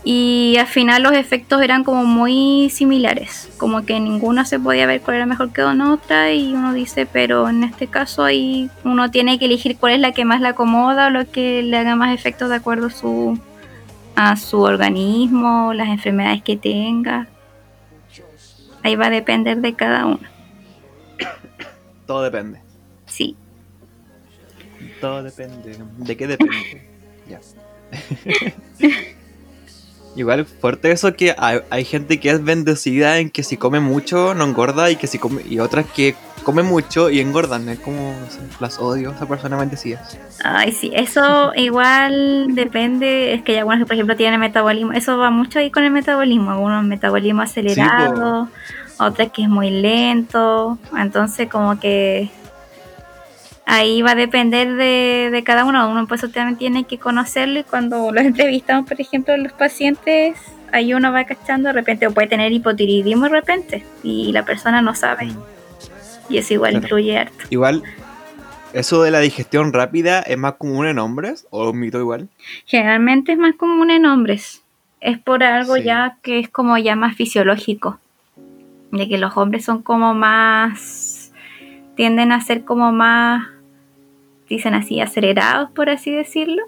[0.05, 5.01] y al final los efectos eran como muy similares, como que ninguna se podía ver
[5.01, 9.11] cuál era mejor que la otra y uno dice, pero en este caso ahí uno
[9.11, 11.97] tiene que elegir cuál es la que más le acomoda o lo que le haga
[11.97, 13.39] más efecto de acuerdo a su,
[14.15, 17.27] a su organismo, las enfermedades que tenga.
[18.85, 20.21] Ahí va a depender de cada uno.
[22.07, 22.72] Todo depende.
[23.13, 23.37] Sí.
[25.01, 25.77] Todo depende.
[25.99, 26.89] ¿De qué depende?
[27.29, 27.41] ya.
[30.15, 34.35] Igual fuerte eso que hay, hay gente que es bendecida en que si come mucho
[34.35, 37.67] no engorda y que si come y otras que come mucho y engordan.
[37.71, 40.03] Es como no sé, las odio esa persona bendecida.
[40.45, 45.17] Ay, sí, eso igual depende, es que hay algunos que por ejemplo tienen metabolismo, eso
[45.17, 48.49] va mucho ahí con el metabolismo, algunos metabolismo acelerado,
[48.99, 52.31] otras que es muy lento, entonces como que
[53.67, 57.65] ahí va a depender de, de cada uno, uno pues también tiene que conocerlo y
[57.65, 60.37] cuando los entrevistamos por ejemplo los pacientes,
[60.73, 64.83] ahí uno va cachando de repente, o puede tener hipotiroidismo de repente y la persona
[64.83, 65.33] no sabe,
[66.29, 66.85] y eso igual Claro.
[66.85, 67.45] influye harto.
[67.51, 67.83] Igual,
[68.73, 72.29] eso de la digestión rápida es más común en hombres o un mito igual.
[72.65, 74.63] Generalmente es más común en hombres.
[75.01, 75.83] Es por algo Sí.
[75.83, 77.99] ya que es como ya más fisiológico.
[78.93, 81.12] De que los hombres son como más.
[81.97, 83.49] Tienden a ser como más.
[84.49, 86.63] dicen así, acelerados, por así decirlo.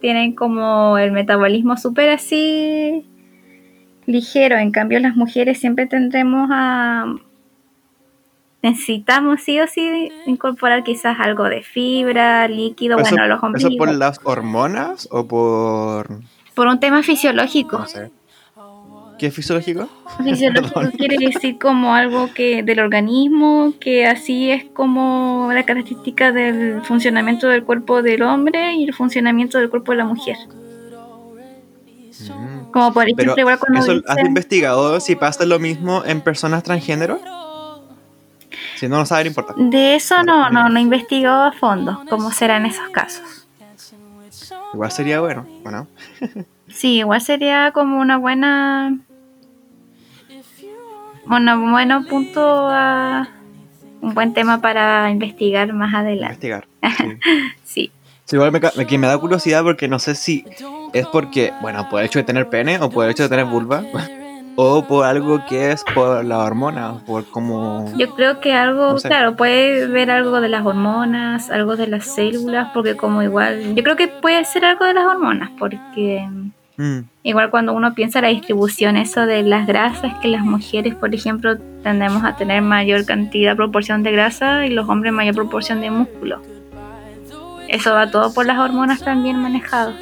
[0.00, 3.06] Tienen como el metabolismo súper así.
[4.06, 4.56] ligero.
[4.56, 7.06] En cambio, las mujeres siempre tendremos a.
[8.62, 13.76] necesitamos sí o sí incorporar quizás algo de fibra, líquido, ¿Eso, bueno, los ¿Eso ombligos.
[13.76, 16.20] por las hormonas o por.?
[16.54, 17.78] Por un tema fisiológico.
[17.78, 18.10] No sé.
[19.22, 19.88] ¿Qué es fisiológico?
[20.24, 26.82] Fisiológico quiere decir como algo que del organismo, que así es como la característica del
[26.82, 30.36] funcionamiento del cuerpo del hombre y el funcionamiento del cuerpo de la mujer.
[32.18, 32.72] Mm.
[32.72, 36.64] Como por ejemplo, Pero, igual cuando ¿eso ¿has investigado si pasa lo mismo en personas
[36.64, 37.20] transgénero?
[38.74, 39.54] Si no lo sabes, no importa.
[39.56, 43.46] de eso no, no, no he investigado a fondo cómo será en esos casos.
[44.74, 45.46] Igual sería bueno.
[45.62, 45.86] Bueno,
[46.72, 48.98] Sí, igual sería como una buena,
[51.26, 53.28] un buen punto a
[54.00, 56.48] un buen tema para investigar más adelante.
[56.48, 56.66] investigar.
[57.64, 57.90] Sí.
[57.90, 57.92] Sí.
[58.24, 60.44] Sí, igual me, me- me da curiosidad porque no sé si
[60.92, 63.44] es porque, bueno, por el hecho de tener pene o por el hecho de tener
[63.46, 63.82] vulva
[64.56, 67.92] o por algo que es por la hormona, por como...
[67.96, 69.08] Yo creo que algo, No sé.
[69.08, 73.82] claro, puede ver algo de las hormonas, algo de las células, porque como igual, yo
[73.82, 76.26] creo que puede ser algo de las hormonas, porque
[76.76, 81.14] Mm, igual cuando uno piensa la distribución, eso de las grasas, que las mujeres, por
[81.14, 85.90] ejemplo, tendemos a tener mayor cantidad, proporción de grasa y los hombres mayor proporción de
[85.90, 86.40] músculo.
[87.68, 89.92] eso va todo por las hormonas también manejado.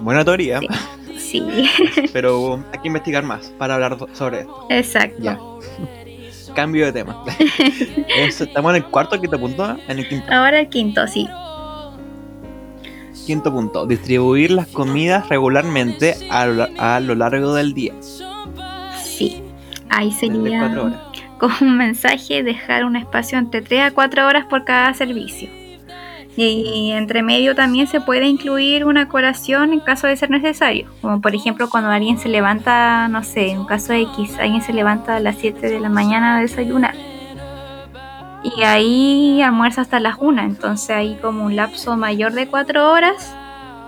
[0.00, 0.60] Buena teoría.
[1.18, 1.42] Sí.
[2.12, 4.66] Pero hay que investigar más para hablar sobre esto.
[4.70, 5.20] Exacto.
[5.20, 5.38] Ya.
[6.54, 7.24] Cambio de tema.
[8.18, 9.76] ¿Estamos en el cuarto quinto punto?
[9.88, 10.32] En el quinto.
[10.32, 11.28] Ahora el quinto, sí.
[13.26, 13.86] Quinto punto.
[13.86, 17.92] Distribuir las comidas regularmente a lo, a lo largo del día.
[19.02, 19.42] Sí.
[19.90, 20.70] Ahí sería
[21.38, 25.48] con un mensaje dejar un espacio entre 3 a 4 horas por cada servicio.
[26.36, 30.86] Y entre medio también se puede incluir una colación en caso de ser necesario.
[31.00, 34.74] Como por ejemplo cuando alguien se levanta, no sé, en un caso X, alguien se
[34.74, 36.94] levanta a las 7 de la mañana a desayunar.
[38.54, 40.42] Y ahí almuerza hasta las 1.
[40.42, 43.34] Entonces hay como un lapso mayor de 4 horas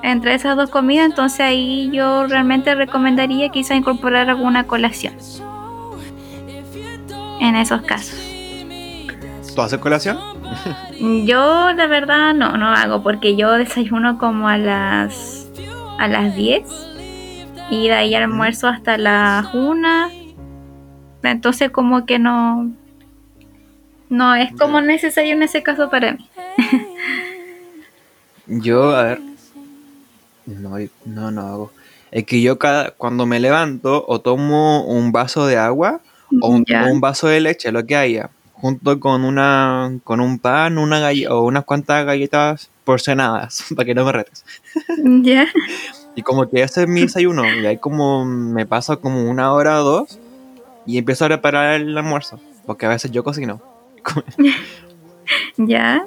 [0.03, 1.07] entre esas dos comidas.
[1.07, 5.15] Entonces ahí yo realmente recomendaría quizá incorporar alguna colación.
[7.41, 8.19] En esos casos.
[9.55, 10.19] ¿Tú haces colación?
[11.25, 15.47] Yo la verdad no, no hago porque yo desayuno como a las
[15.99, 16.63] a las 10
[17.71, 20.09] y de ahí almuerzo hasta las 1.
[21.23, 22.73] Entonces como que no
[24.09, 26.29] no es como necesario en ese caso para mí.
[28.47, 29.21] Yo, a ver.
[30.47, 31.73] No, no, no hago.
[32.11, 36.01] Es que yo cada, cuando me levanto o tomo un vaso de agua
[36.41, 41.01] o un, vaso de leche, lo que haya, junto con una con un pan, una
[41.01, 44.45] galle- o unas cuantas galletas porcionadas, para que no me retes.
[45.23, 45.47] Ya.
[46.15, 49.83] Y como que ese es mi desayuno, y ahí como me paso como una hora
[49.83, 50.19] o dos
[50.87, 53.61] y empiezo a preparar el almuerzo, porque a veces yo cocino.
[55.57, 56.07] Ya.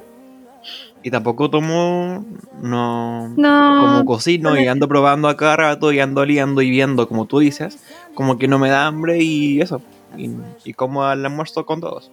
[1.04, 2.26] Y tampoco tomo,
[2.62, 3.78] no, No.
[3.82, 7.40] como cocino y ando probando a cada rato y ando oliendo y viendo, como tú
[7.40, 9.82] dices, como que no me da hambre y eso.
[10.18, 10.30] Y,
[10.64, 12.12] y como al almuerzo con todos.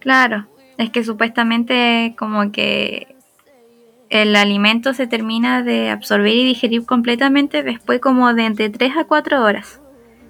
[0.00, 0.46] Claro,
[0.76, 3.14] es que supuestamente como que
[4.10, 9.04] el alimento se termina de absorber y digerir completamente después como de entre 3 a
[9.04, 9.80] 4 horas.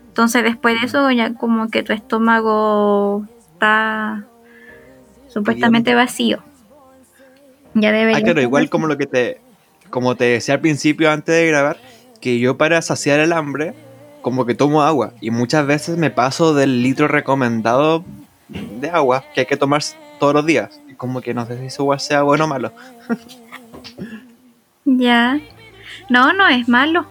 [0.09, 4.27] Entonces después de eso ya como que tu estómago está
[5.33, 6.43] supuestamente vacío.
[7.75, 9.41] Ya debería Ah, claro, igual como lo que te,
[9.91, 11.79] como te decía al principio antes de grabar,
[12.21, 13.75] que yo para saciar el hambre,
[14.23, 15.13] como que tomo agua.
[15.21, 18.05] Y muchas veces me paso del litro recomendado
[18.49, 19.83] de agua que hay que tomar
[20.19, 20.81] todos los días.
[20.97, 22.73] Como que no sé si eso igual sea bueno o malo.
[24.85, 25.39] Ya.
[26.09, 27.07] No, no es malo.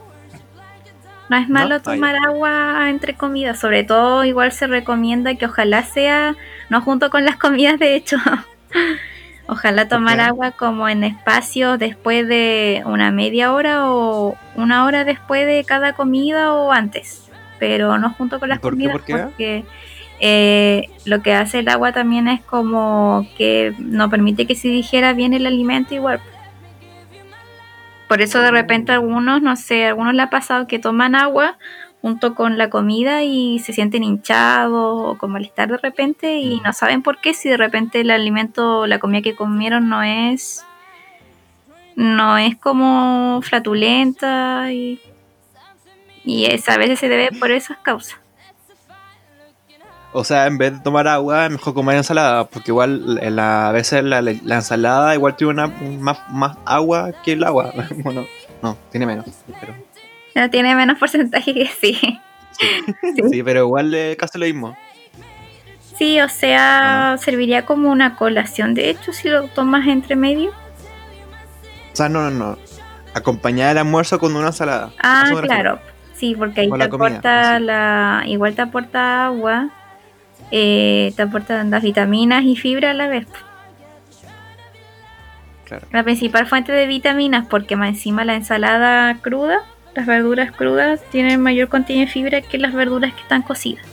[1.30, 3.60] No es malo Ah, tomar agua entre comidas.
[3.60, 6.36] Sobre todo, igual se recomienda que ojalá sea,
[6.70, 8.18] no junto con las comidas, de hecho.
[9.48, 15.46] ojalá tomar agua como en espacios después de una media hora o una hora después
[15.48, 17.32] de cada comida o antes.
[17.60, 18.90] Pero no junto con las ¿Por qué?
[18.90, 19.18] comidas ¿Por qué?
[19.18, 19.66] porque
[20.20, 25.14] eh, lo que hace el agua también es como que no permite que se digiera
[25.14, 26.22] bien el alimento igual.
[28.10, 31.60] Por eso de repente algunos, no sé, algunos le ha pasado que toman agua
[32.02, 36.74] junto con la comida y se sienten hinchados o con malestar de repente y no
[36.74, 40.66] saben por qué si de repente el alimento, la comida que comieron no es
[41.96, 45.00] no es como flatulenta y,
[46.26, 48.18] y es, a veces se debe por esas causas.
[50.12, 53.70] O sea, en vez de tomar agua, es mejor comer ensalada, porque igual en la-
[53.70, 57.72] a veces la, la ensalada igual tiene una, más, más agua que el agua.
[58.04, 58.26] bueno,
[58.64, 59.26] no, tiene menos.
[59.60, 59.76] Pero,
[60.34, 62.00] Ya tiene menos porcentaje que sí.
[62.52, 63.24] Sí.
[63.32, 64.76] sí, pero igual es casi lo mismo.
[65.98, 70.50] Sí, o sea, serviría como una colación, de hecho, si lo tomas entre medio.
[71.94, 72.58] O sea, no, no, no.
[73.14, 74.92] Acompañar el almuerzo con una ensalada.
[75.04, 75.80] Ah, claro.
[76.14, 79.70] Sí, porque ahí te aporta la, igual te aporta agua,
[80.52, 83.28] eh, te aportan las vitaminas y fibra a la vez.
[85.66, 85.86] Claro.
[85.92, 89.60] La principal fuente de vitaminas, porque más encima la ensalada cruda,
[89.96, 93.86] las verduras crudas tienen mayor contenido de fibra que las verduras que están cocidas.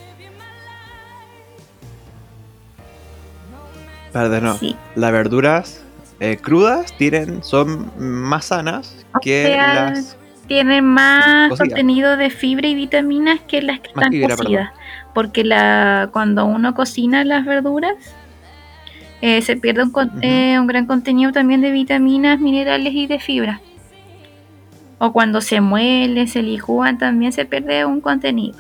[4.12, 4.54] Perdón, no.
[4.56, 4.76] Sí.
[4.94, 5.84] Las verduras
[6.20, 10.16] eh, crudas tienen, son más sanas O que sea, las.
[10.46, 11.68] tienen más Cocidas.
[11.68, 14.70] contenido de fibra y vitaminas que las que Más están fibra, cocidas.
[15.16, 17.94] Porque la, cuando uno cocina las verduras,
[19.22, 20.18] eh, se pierde un, con- Ujú.
[20.20, 23.62] eh, un gran contenido también de vitaminas, minerales y de fibra.
[24.98, 28.58] O cuando se muele, se licúan, también se pierde un contenido.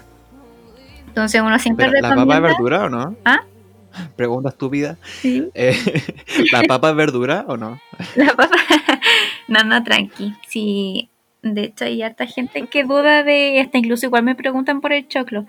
[1.08, 2.48] Entonces uno siempre Pero, ¿La papa es recomienda...
[2.48, 3.16] verdura o no?
[3.26, 3.40] ¿Ah?
[4.16, 4.96] Pregunta estúpida.
[5.02, 5.50] Sí.
[5.52, 5.76] Eh,
[6.52, 7.78] ¿La papa es verdura o no?
[8.16, 8.56] La papa.
[9.48, 10.32] no, no, tranqui.
[10.48, 11.10] Sí,
[11.42, 15.06] de hecho hay harta gente que duda de, hasta incluso igual me preguntan por el
[15.08, 15.46] choclo.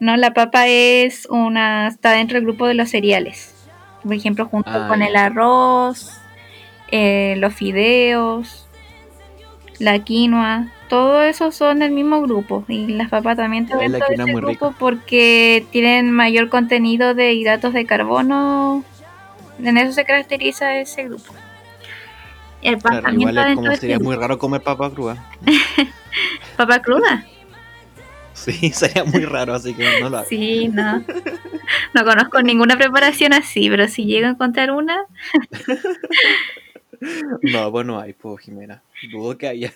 [0.00, 3.54] No, la papa es una, está dentro del grupo de los cereales.
[4.02, 6.18] Por ejemplo, junto ah, con el arroz,
[6.90, 8.68] eh, los fideos,
[9.78, 12.64] la quinoa, todo eso son del mismo grupo.
[12.68, 17.72] Y las papas también están dentro de ese grupo porque tienen mayor contenido de hidratos
[17.72, 18.84] de carbono.
[19.62, 21.32] En eso se caracteriza ese grupo.
[22.62, 25.30] El pan también está dentro sería muy raro comer papa cruda.
[26.56, 27.24] ¿Papa cruda?
[28.38, 30.28] Sí, sería muy raro, así que no lo hago.
[30.28, 31.04] Sí, no.
[31.94, 35.04] No conozco ninguna preparación así, pero si llego a encontrar una.
[37.42, 38.82] No, bueno, pues hay, pues, Jimena.
[39.12, 39.72] Dudo que haya.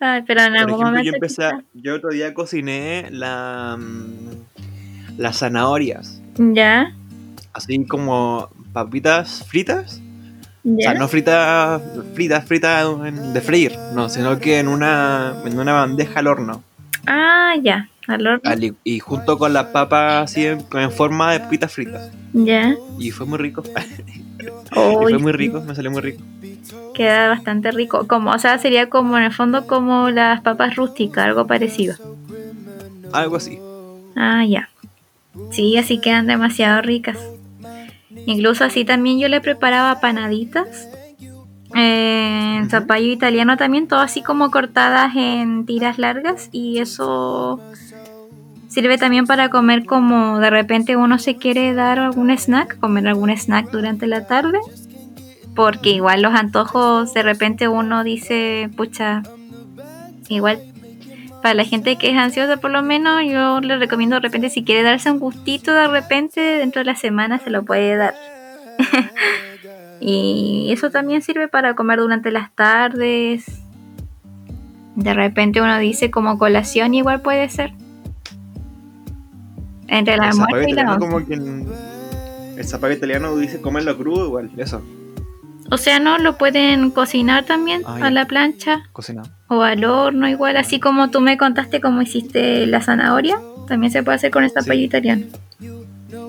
[0.00, 1.04] Ay, pero en algún momento.
[1.04, 6.20] Yo, empecé, yo otro día cociné la, mm, las zanahorias.
[6.36, 6.96] Ya.
[7.52, 10.00] Así como papitas fritas.
[10.64, 11.80] O sea, no fritas,
[12.14, 12.86] fritas, fritas
[13.32, 16.62] de freír, no, sino que en una, en una bandeja al horno.
[17.06, 18.76] Ah, ya, al horno.
[18.84, 20.60] y junto con las papas así en,
[20.90, 22.12] forma de papitas fritas.
[22.34, 22.74] Ya.
[22.98, 23.62] Y fue muy rico.
[24.72, 26.22] fue muy rico, me salió muy rico.
[26.94, 28.06] Queda bastante rico.
[28.06, 31.96] Como, o sea, sería como en el fondo como las papas rústicas, algo parecido.
[33.12, 33.58] Algo así.
[34.14, 34.68] Ah, ya.
[35.50, 37.16] Sí, así quedan demasiado ricas.
[38.26, 40.88] Incluso así también yo le preparaba panaditas.
[41.74, 47.60] En zapallo italiano también, todo así como cortadas en tiras largas y eso
[48.66, 53.30] sirve también para comer como de repente uno se quiere dar algún snack, comer algún
[53.30, 54.58] snack durante la tarde,
[55.54, 59.22] porque igual los antojos de repente uno dice, pucha,
[60.28, 60.60] igual
[61.42, 64.64] para la gente que es ansiosa por lo menos, yo le recomiendo de repente si
[64.64, 68.14] quiere darse un gustito de repente dentro de la semana se lo puede dar.
[70.00, 73.46] y eso también sirve para comer durante las tardes.
[74.96, 77.72] De repente uno dice como colación igual puede ser.
[79.88, 84.82] Entre la almuerzo y la como que El zapato italiano dice comerlo crudo igual, eso.
[85.70, 88.82] O sea, no, lo pueden cocinar también ah, a la plancha.
[88.92, 89.39] Cocinar.
[89.52, 94.04] O al horno, igual, así como tú me contaste cómo hiciste la zanahoria, también se
[94.04, 95.26] puede hacer con esta zapallo italiano.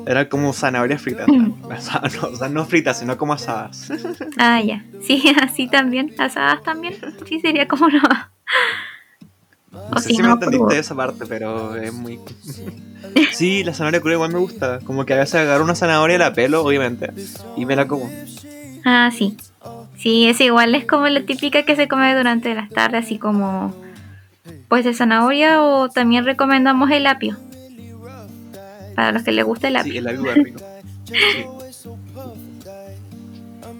[0.08, 1.28] Era como zanahoria fritas.
[2.24, 3.92] o sea, no fritas, sino como asadas.
[4.40, 4.84] ah, ya.
[5.04, 6.16] Sí, así también.
[6.18, 6.96] Asadas también.
[7.28, 8.02] Sí, sería como no.
[9.92, 12.20] No sé si, me entendiste esa parte, pero es muy.
[13.34, 14.80] sí, la zanahoria cruda igual me gusta.
[14.80, 17.12] Como que a veces agarro una zanahoria y la pelo, obviamente,
[17.56, 18.10] y me la como.
[18.84, 19.38] Ah, sí.
[20.02, 23.72] Sí, es igual, es como la típica que se come durante las tardes, así como
[24.68, 27.38] pues de zanahoria o también recomendamos el apio.
[28.96, 29.92] Para los que les gusta el apio.
[29.92, 30.62] Sí, el apio es rico.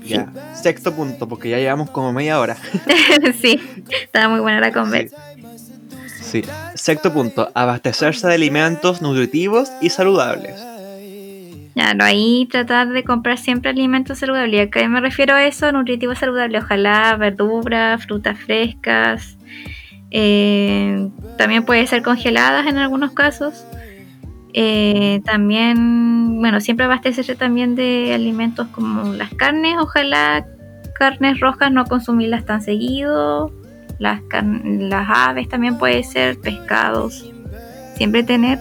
[0.04, 2.56] Ya, sexto punto, porque ya llevamos como media hora.
[3.42, 3.60] sí,
[4.04, 5.10] estaba muy buena la conver.
[6.22, 6.44] sí.
[6.76, 10.62] Sexto punto, abastecerse de alimentos nutritivos y saludables.
[11.74, 14.68] Claro, ahí tratar de comprar siempre alimentos saludables.
[14.68, 15.72] ¿A qué me refiero a eso?
[15.72, 16.60] Nutritivo saludable.
[16.60, 19.38] Ojalá verduras, frutas frescas.
[20.12, 21.08] Eh,
[21.38, 23.66] también puede ser congeladas en algunos casos.
[24.54, 29.78] Eh, también, bueno, siempre abastecerse también de alimentos como las carnes.
[29.80, 30.46] Ojalá
[30.96, 33.54] carnes rojas no consumirlas tan seguido.
[33.98, 37.32] Las, las aves también puede ser, pescados.
[37.96, 38.60] Siempre tener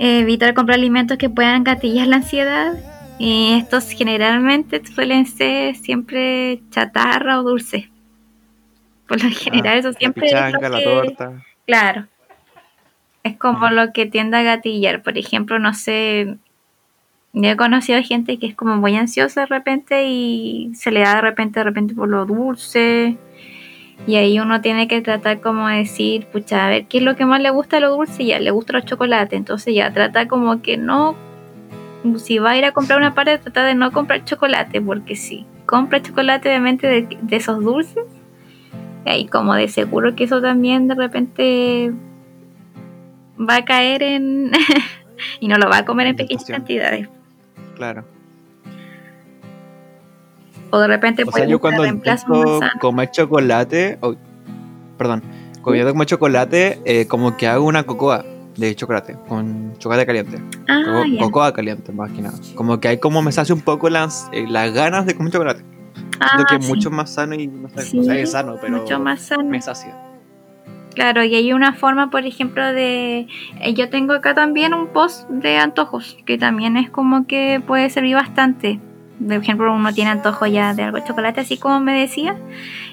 [0.00, 2.72] evitar comprar alimentos que puedan gatillar la ansiedad.
[3.18, 7.90] Y estos generalmente suelen ser siempre chatarra o dulce.
[9.06, 11.44] Por lo ah, general, eso siempre es la torta.
[11.66, 12.06] Claro.
[13.22, 15.02] Es como lo que tiende a gatillar.
[15.02, 16.38] Por ejemplo, no sé.
[17.34, 21.16] Yo he conocido gente que es como muy ansiosa de repente y se le da
[21.16, 23.18] de repente, de repente por lo dulce
[24.06, 27.26] y ahí uno tiene que tratar como decir, pucha, a ver, ¿qué es lo que
[27.26, 28.24] más le gusta a lo dulce?
[28.24, 29.36] Ya, le gusta el chocolate.
[29.36, 31.14] Entonces ya trata como que no,
[32.16, 35.46] si va a ir a comprar una parte, trata de no comprar chocolate, porque si
[35.66, 38.04] compra chocolate obviamente de, esos dulces,
[39.04, 41.92] ahí como de seguro que eso también de repente
[43.38, 44.50] va a caer en...
[45.40, 47.08] y no lo va a comer en pequeñas cantidades.
[47.76, 48.04] Claro.
[50.70, 53.98] O de repente o sea, yo cuando intento comer chocolate,
[54.96, 55.22] perdón,
[55.62, 58.24] cuando yo como chocolate, eh, como que hago una cocoa
[58.56, 60.38] de chocolate, con chocolate caliente.
[60.68, 62.38] Ah, Cocoa caliente, más que nada.
[62.54, 65.64] Como que hay como me sacia un poco las, eh, las ganas de comer chocolate.
[66.20, 69.00] Ah, que es mucho más sano y no sé, o sea, es sano, pero mucho
[69.00, 69.44] más sano.
[69.44, 69.96] me sacia.
[70.94, 73.26] Claro, y hay una forma, por ejemplo, de...
[73.60, 77.88] Eh, yo tengo acá también un post de antojos, que también es como que puede
[77.90, 78.80] servir bastante
[79.26, 82.36] por ejemplo, uno tiene antojo ya de algo de chocolate, así como me decía,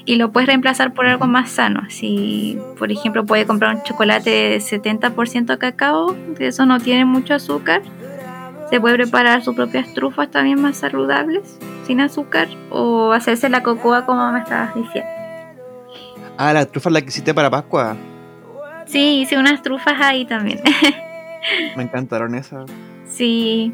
[0.06, 1.90] y lo puedes reemplazar por algo más sano.
[1.90, 7.34] Si, por ejemplo, puede comprar un chocolate de 70% cacao, que eso no tiene mucho
[7.34, 7.82] azúcar,
[8.70, 14.06] se puede preparar sus propias trufas también más saludables, sin azúcar, o hacerse la cocoa
[14.06, 15.10] como me estabas diciendo.
[16.38, 17.96] Ah, la trufa la que hiciste para Pascua.
[18.86, 20.60] Sí, hice unas trufas ahí también.
[21.78, 22.70] me encantaron esas.
[23.08, 23.74] Sí,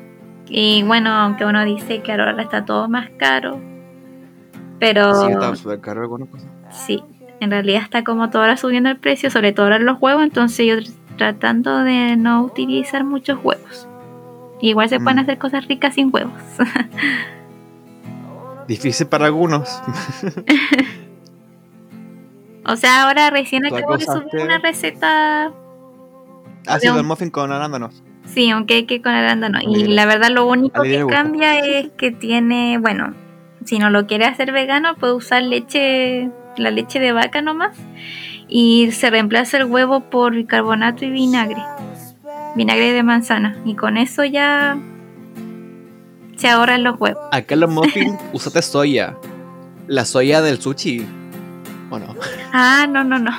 [0.50, 3.60] y bueno, aunque uno dice que ahora está todo más caro,
[4.80, 5.14] pero...
[5.16, 6.50] Sí, está súper caro algunas cosas.
[6.72, 7.04] Sí,
[7.40, 10.66] en realidad está como todo ahora subiendo el precio, sobre todo ahora los huevos, entonces
[10.66, 10.76] yo
[11.18, 13.88] tratando de no utilizar muchos huevos.
[14.62, 15.20] Igual se pueden mm.
[15.20, 16.34] hacer cosas ricas sin huevos.
[18.68, 19.68] Difícil para algunos.
[22.66, 25.52] o sea, ahora recién acabo de subir una receta.
[26.66, 27.06] Ah, sí, un...
[27.06, 28.02] muffin con arándanos.
[28.34, 29.64] Sí, un cake con arándanos.
[29.64, 33.14] Y la verdad, lo único que cambia es que tiene, bueno,
[33.66, 37.78] si no lo quiere hacer vegano, puede usar leche, la leche de vaca nomás.
[38.48, 41.62] Y se reemplaza el huevo por bicarbonato y vinagre
[42.56, 43.58] vinagre de manzana.
[43.66, 44.78] Y con eso ya
[46.36, 47.24] se ahorran los huevos.
[47.32, 49.16] Acá los muffins usate soya.
[49.88, 51.06] La soya del sushi.
[51.94, 52.16] ¿O no?
[52.52, 53.30] Ah, no, no, no.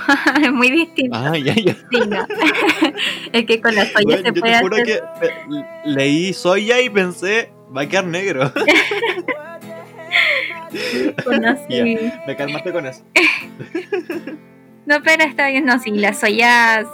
[0.40, 1.18] es muy distinto.
[1.18, 1.74] Ah, ya, ya.
[1.74, 2.24] Sí, no.
[3.32, 4.84] es que con la soya se puede te hacer...
[4.84, 8.52] que eh, leí soya y pensé, va a quedar negro.
[11.24, 11.98] bueno, sí.
[12.28, 13.05] me calmaste con eso.
[14.86, 16.86] no, pero está bien, no, sí, las soyas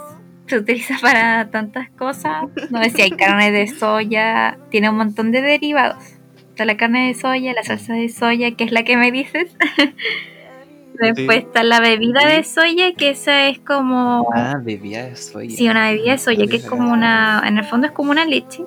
[0.47, 2.45] se utiliza para tantas cosas.
[2.71, 6.03] No sé si hay carne de soya, tiene un montón de derivados.
[6.49, 9.55] Está la carne de soya, la salsa de soya, que es la que me dices.
[10.99, 14.29] Después está la bebida de soya, que esa es como...
[14.33, 15.55] Ah, bebida de soya.
[15.55, 17.43] Sí, una bebida de soya, que es como una...
[17.45, 18.63] En el fondo es como una leche.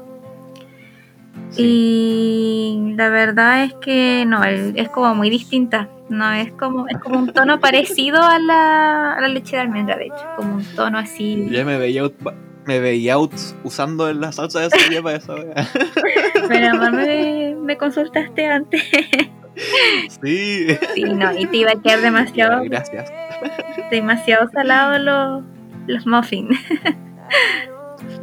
[1.56, 5.88] Y la verdad es que no, es como muy distinta.
[6.08, 9.96] No, es como, es como un tono parecido a la, a la leche de almendra,
[9.96, 11.48] de hecho, como un tono así.
[11.50, 12.02] Ya me veía
[12.66, 15.34] me veía usando la salsa de soya para eso.
[16.48, 18.82] Pero me, me consultaste antes.
[20.20, 20.66] Sí.
[20.94, 22.64] Sí, no, y te iba a quedar demasiado.
[22.64, 23.08] Gracias.
[23.88, 25.44] Demasiado salado los,
[25.86, 26.58] los muffins.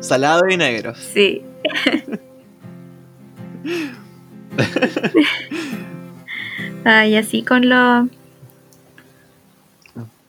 [0.01, 0.93] Salado y negro.
[0.93, 1.41] Sí.
[6.83, 8.07] Ah, y así con lo...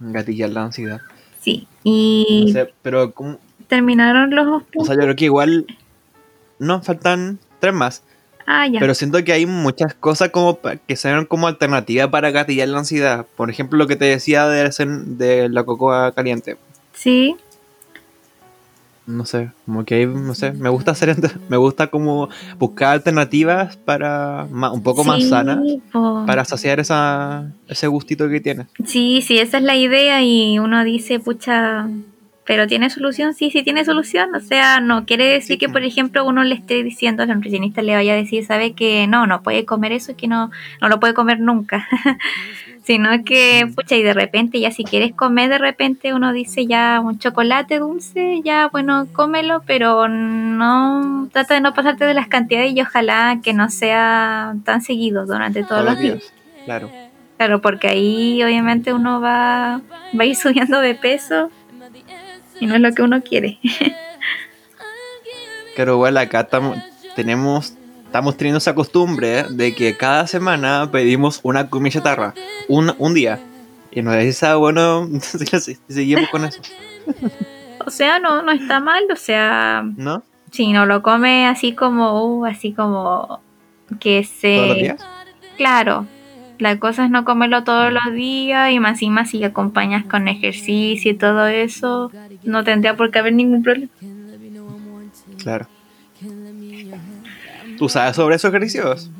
[0.01, 1.01] Gatillar la ansiedad.
[1.41, 2.55] Sí, y...
[2.83, 3.39] pero ¿cómo?
[3.69, 4.63] Terminaron los...
[4.77, 5.67] O sea, yo creo que igual
[6.59, 8.03] nos faltan tres más.
[8.47, 8.81] Ah, ya.
[8.81, 13.27] Pero siento que hay muchas cosas como que sean como alternativa para gatillar la ansiedad.
[13.37, 14.71] Por ejemplo, lo que te decía de,
[15.07, 16.57] de la cocoa caliente.
[16.93, 17.37] Sí
[19.07, 21.17] no sé, como que no sé, me gusta hacer,
[21.49, 22.29] me gusta como
[22.59, 25.61] buscar alternativas para un poco más sana
[26.27, 28.67] para saciar esa, ese gustito que tiene.
[28.85, 31.89] Sí, sí, esa es la idea y uno dice, pucha,
[32.45, 36.25] pero tiene solución, sí, sí tiene solución, o sea, no quiere decir que por ejemplo
[36.25, 39.65] uno le esté diciendo al nutricionista le vaya a decir, sabe que no, no puede
[39.65, 41.87] comer eso, que no, no lo puede comer nunca.
[42.83, 47.01] sino que, pucha, y de repente ya si quieres comer, de repente uno dice ya
[47.01, 52.73] un chocolate dulce, ya bueno, cómelo, pero no, trata de no pasarte de las cantidades
[52.73, 56.33] y ojalá que no sea tan seguido durante todos los días.
[56.65, 56.91] Claro.
[57.37, 59.81] Claro, porque ahí obviamente uno va,
[60.19, 61.51] va a ir subiendo de peso
[62.61, 63.59] y no es lo que uno quiere.
[65.77, 66.47] Pero bueno, acá
[67.17, 67.75] tenemos
[68.13, 72.35] estamos teniendo esa costumbre de que cada semana pedimos una comida chatarra,
[72.69, 73.41] un, un día.
[73.91, 75.09] Y nos dice, ah, bueno,
[75.89, 76.61] seguimos con eso.
[77.87, 79.83] O sea, no, no está mal, o sea...
[79.97, 80.23] ¿No?
[80.51, 83.41] Si no lo come así como, uh, así como
[83.99, 84.57] que se...
[84.57, 85.07] ¿Todos los días?
[85.57, 86.07] Claro,
[86.63, 90.29] la cosa es no comerlo todos los días y más y más si acompañas con
[90.29, 92.11] ejercicio y todo eso,
[92.45, 93.91] no tendría por qué haber ningún problema.
[95.39, 95.67] Claro.
[97.77, 99.11] ¿Tú sabes sobre esos ejercicios?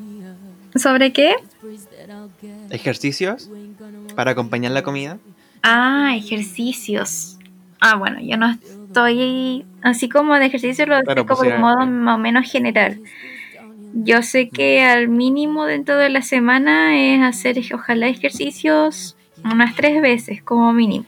[0.75, 1.35] ¿Sobre qué?
[2.69, 3.49] ¿Ejercicios?
[4.15, 5.17] ¿Para acompañar la comida?
[5.61, 7.37] Ah, ejercicios.
[7.81, 12.15] Ah, bueno, yo no estoy así como de ejercicio, lo digo como de modo más
[12.15, 12.99] o menos general.
[13.93, 20.01] Yo sé que al mínimo dentro de la semana es hacer ojalá ejercicios unas tres
[20.01, 21.05] veces como mínimo.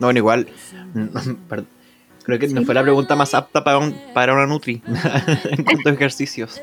[0.00, 0.48] No, bueno, igual,
[2.24, 4.82] Creo que no fue la pregunta más apta para, un, para una Nutri
[5.50, 6.60] en cuanto a ejercicios.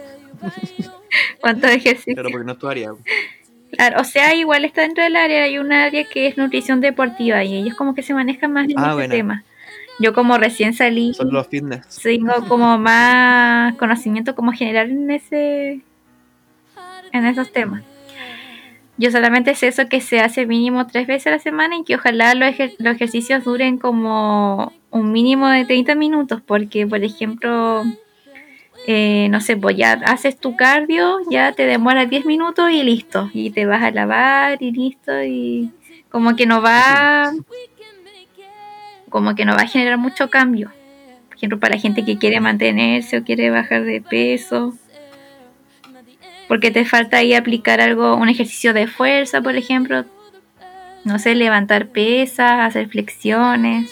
[1.40, 2.16] ¿Cuántos ejercicios?
[2.16, 2.92] Pero porque no es tu área.
[3.72, 7.44] Claro, o sea, igual está dentro del área, hay un área que es nutrición deportiva
[7.44, 9.44] y ellos como que se manejan más en ah, ese tema.
[10.00, 12.00] Yo como recién salí, Son los fitness.
[12.02, 15.82] tengo como más conocimiento como general en ese
[17.12, 17.84] en esos temas.
[18.98, 21.96] Yo solamente sé eso que se hace mínimo tres veces a la semana y que
[21.96, 27.84] ojalá los, los ejercicios duren como un mínimo de 30 minutos, porque por ejemplo,
[28.86, 33.30] eh, no sé, pues ya haces tu cardio, ya te demora 10 minutos y listo,
[33.34, 35.72] y te vas a lavar y listo, y
[36.10, 37.32] como que no va,
[39.12, 40.72] como que no va a generar mucho cambio.
[41.28, 44.74] Por ejemplo, para la gente que quiere mantenerse o quiere bajar de peso
[46.52, 50.04] porque te falta ahí aplicar algo, un ejercicio de fuerza, por ejemplo,
[51.06, 53.90] no sé, levantar pesas, hacer flexiones.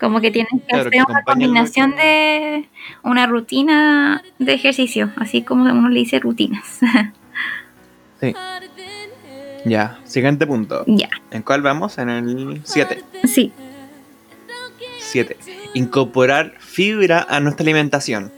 [0.00, 2.70] Como que tienes que hacer una combinación de
[3.02, 6.80] una rutina de ejercicio, así como uno le dice rutinas.
[8.22, 8.34] sí.
[9.64, 10.84] Ya, siguiente punto.
[10.86, 11.08] Ya.
[11.30, 11.98] ¿En cuál vamos?
[11.98, 13.02] En el 7.
[13.24, 13.52] Sí.
[14.98, 15.36] 7.
[15.74, 18.32] Incorporar fibra a nuestra alimentación.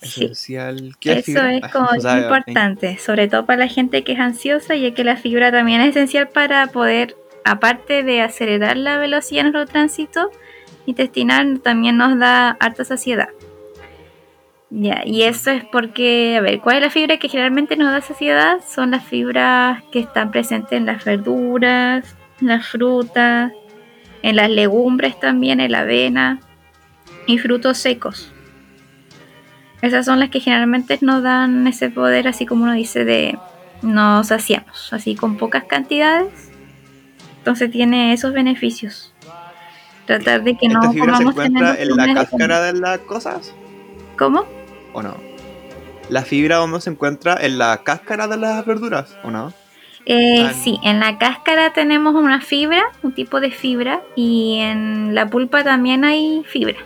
[0.00, 0.96] Esencial.
[1.00, 5.02] ¿Qué Eso es como importante, sobre todo para la gente que es ansiosa, ya que
[5.02, 10.30] la fibra también es esencial para poder, aparte de acelerar la velocidad en nuestro tránsito
[10.86, 13.28] intestinal, también nos da harta saciedad.
[14.76, 18.00] Ya, y eso es porque, a ver, ¿cuál es la fibra que generalmente nos da
[18.00, 18.58] saciedad?
[18.68, 23.52] Son las fibras que están presentes en las verduras, en las frutas,
[24.22, 26.40] en las legumbres también, en la avena
[27.28, 28.32] y frutos secos.
[29.80, 33.38] Esas son las que generalmente nos dan ese poder, así como uno dice, de
[33.82, 36.50] nos saciamos, así con pocas cantidades.
[37.38, 39.14] Entonces tiene esos beneficios.
[40.04, 43.54] Tratar de que no fibra se encuentra en la cáscara de las cosas?
[44.18, 44.63] ¿Cómo?
[44.94, 45.14] ¿O no?
[46.08, 47.36] ¿La fibra dónde se encuentra?
[47.40, 49.16] ¿En la cáscara de las verduras?
[49.22, 49.52] ¿O no?
[50.06, 55.26] Eh, sí, en la cáscara tenemos una fibra, un tipo de fibra, y en la
[55.26, 56.76] pulpa también hay fibra.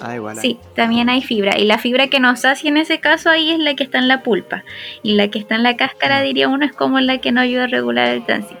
[0.00, 0.36] Ah, igual.
[0.36, 1.58] Sí, también hay fibra.
[1.58, 4.08] Y la fibra que nos hace en ese caso ahí es la que está en
[4.08, 4.64] la pulpa.
[5.02, 6.24] Y la que está en la cáscara, mm.
[6.24, 8.60] diría uno, es como la que nos ayuda a regular el tránsito.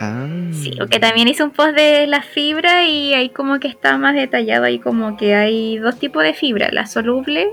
[0.00, 0.26] Ah.
[0.52, 4.14] Sí, porque también hice un post de la fibra y ahí como que está más
[4.14, 4.64] detallado.
[4.64, 7.50] Ahí como que hay dos tipos de fibra, la soluble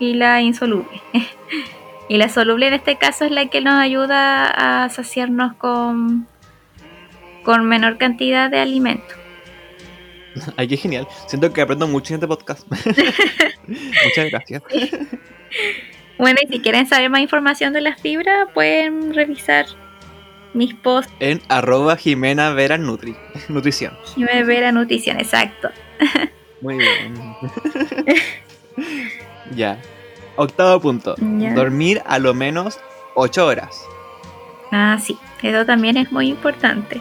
[0.00, 1.02] y la insoluble.
[2.08, 6.26] y la soluble en este caso es la que nos ayuda a saciarnos con,
[7.42, 9.14] con menor cantidad de alimento.
[10.56, 11.06] Ay, qué genial.
[11.26, 12.66] Siento que aprendo mucho en este podcast.
[13.66, 14.62] Muchas gracias.
[16.16, 19.66] Bueno, y si quieren saber más información de las fibras, pueden revisar
[20.58, 21.12] mis posts.
[21.20, 23.16] En arroba Jimena Vera Nutri,
[23.48, 23.96] Nutrición.
[24.14, 25.70] Jimena Vera Nutrición, exacto.
[26.60, 27.14] Muy bien.
[29.54, 29.78] ya.
[30.36, 31.14] Octavo punto.
[31.18, 32.78] Dormir a lo menos
[33.14, 33.84] 8 horas.
[34.70, 35.16] Ah, sí.
[35.42, 37.00] Eso también es muy importante.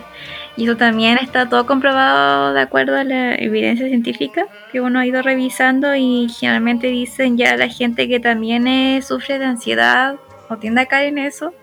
[0.56, 5.06] Y eso también está todo comprobado de acuerdo a la evidencia científica que uno ha
[5.06, 10.16] ido revisando y generalmente dicen ya la gente que también sufre de ansiedad
[10.50, 11.54] o tiende a caer en eso,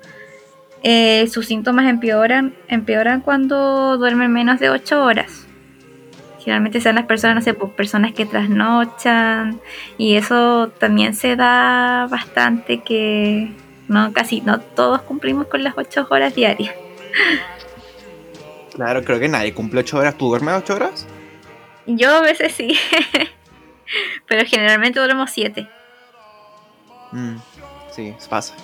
[0.86, 5.46] eh, sus síntomas empeoran, empeoran cuando duermen menos de 8 horas.
[6.40, 9.60] Generalmente sean las personas, no sé, pues, personas que trasnochan
[9.96, 13.50] y eso también se da bastante que
[13.88, 16.74] no casi no todos cumplimos con las 8 horas diarias.
[18.74, 20.18] Claro, creo que nadie cumple 8 horas.
[20.18, 21.06] ¿Tú duermes 8 horas?
[21.86, 22.76] Yo a veces sí.
[24.28, 25.66] Pero generalmente duermo 7.
[27.12, 27.36] Mm,
[27.90, 28.54] sí, pasa.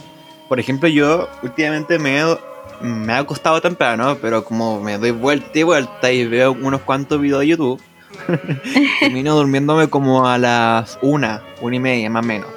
[0.50, 2.36] Por ejemplo, yo últimamente me he,
[2.80, 7.20] me ha acostado temprano, pero como me doy vuelta y vuelta y veo unos cuantos
[7.20, 7.80] videos de YouTube,
[8.98, 12.50] termino durmiéndome como a las 1, 1 y media más o menos.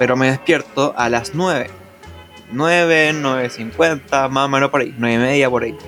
[0.00, 1.70] Pero me despierto a las 9.
[2.50, 5.78] 9, 9.50, más o menos por ahí, 9 y media por ahí.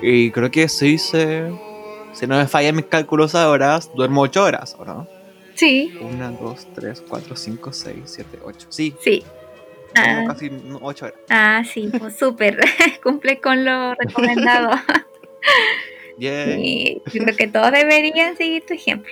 [0.00, 1.50] Y creo que si se,
[2.12, 5.08] si no me fallan mis cálculos ahora, duermo 8 horas, ¿o no?
[5.56, 5.98] Sí.
[6.00, 8.66] 1, 2, 3, 4, 5, 6, 7, 8.
[8.70, 8.94] Sí.
[9.02, 9.24] Sí.
[9.94, 10.24] Ah.
[10.28, 11.18] Casi 8 horas.
[11.28, 12.58] Ah, sí, pues súper.
[13.02, 14.70] Cumple con lo recomendado.
[16.18, 16.58] Yeah.
[16.58, 19.10] Y creo que todos deberían seguir tu ejemplo.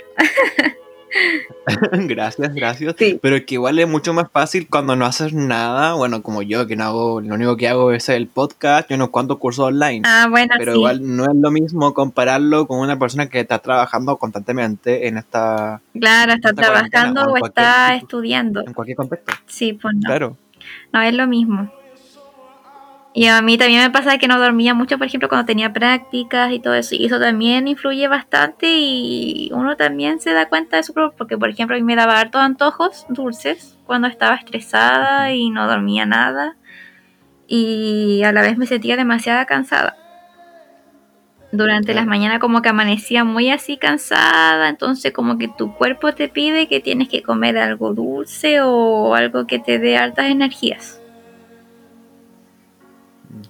[1.93, 2.95] gracias, gracias.
[3.21, 5.95] Pero que igual es mucho más fácil cuando no haces nada.
[5.95, 9.11] Bueno, como yo, que no hago, lo único que hago es el podcast y unos
[9.11, 10.03] cuantos cursos online.
[10.05, 14.17] Ah, bueno, Pero igual no es lo mismo compararlo con una persona que está trabajando
[14.17, 15.81] constantemente en esta.
[15.99, 18.63] Claro, está trabajando o, está estudiando.
[18.67, 19.33] En cualquier contexto.
[19.47, 20.03] Sí, pues no.
[20.03, 20.37] Claro.
[20.93, 21.71] No es lo mismo.
[23.15, 26.53] Y a mí también me pasa que no dormía mucho, por ejemplo, cuando tenía prácticas
[26.53, 26.95] y todo eso.
[26.95, 30.93] Y eso también influye bastante y uno también se da cuenta de eso.
[31.17, 35.67] Porque, por ejemplo, a mí me daba hartos antojos dulces cuando estaba estresada y no
[35.67, 36.57] dormía nada.
[37.49, 39.97] Y a la vez me sentía demasiado cansada.
[41.51, 46.29] Durante las mañanas como que amanecía muy así cansada, entonces como que tu cuerpo te
[46.29, 51.01] pide que tienes que comer algo dulce o algo que te dé altas energías.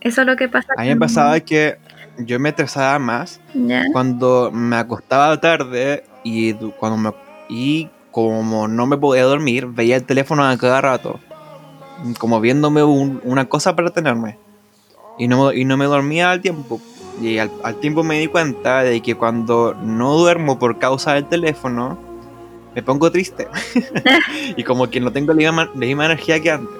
[0.00, 0.74] Eso es lo que pasa.
[0.76, 1.78] A mí me pasaba que
[2.18, 3.40] yo me estresaba más
[3.92, 7.12] cuando me acostaba tarde y cuando me,
[7.48, 11.18] y como no me podía dormir, veía el teléfono a cada rato,
[12.18, 14.38] como viéndome una cosa para tenerme.
[15.18, 16.80] Y no, y no me dormía al tiempo.
[17.20, 17.50] Y al,
[17.80, 21.98] tiempo me di cuenta de que cuando no duermo por causa del teléfono,
[22.74, 23.48] me pongo triste.
[24.56, 26.78] y como que no tengo la misma energía que antes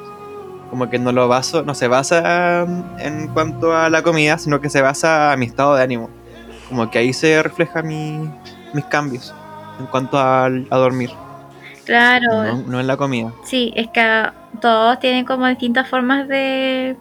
[0.71, 2.67] como que no lo baso, no se basa
[2.99, 6.11] en cuanto a la comida, sino que se basa a mi estado de ánimo.
[6.69, 8.31] Como que ahí se refleja mi,
[8.75, 9.35] mis cambios
[9.81, 11.11] en cuanto a, a dormir.
[11.85, 12.59] Claro.
[12.67, 13.33] No, en la comida.
[13.45, 14.31] Sí, es que
[14.61, 16.97] todos tienen como distintas formas de,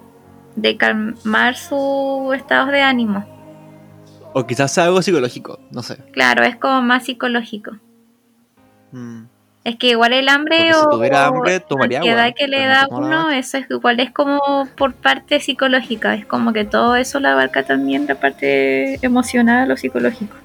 [0.57, 3.25] de calmar sus estados de ánimo.
[4.33, 5.97] O quizás sea algo psicológico, no sé.
[6.11, 7.77] Claro, es como más psicológico.
[8.91, 9.23] Mm.
[9.63, 13.69] Es que igual el hambre o, la ansiedad que le da a uno, eso es
[13.69, 18.15] igual es como por parte psicológica, es como que todo eso lo abarca también la
[18.15, 20.35] parte emocional o psicológico.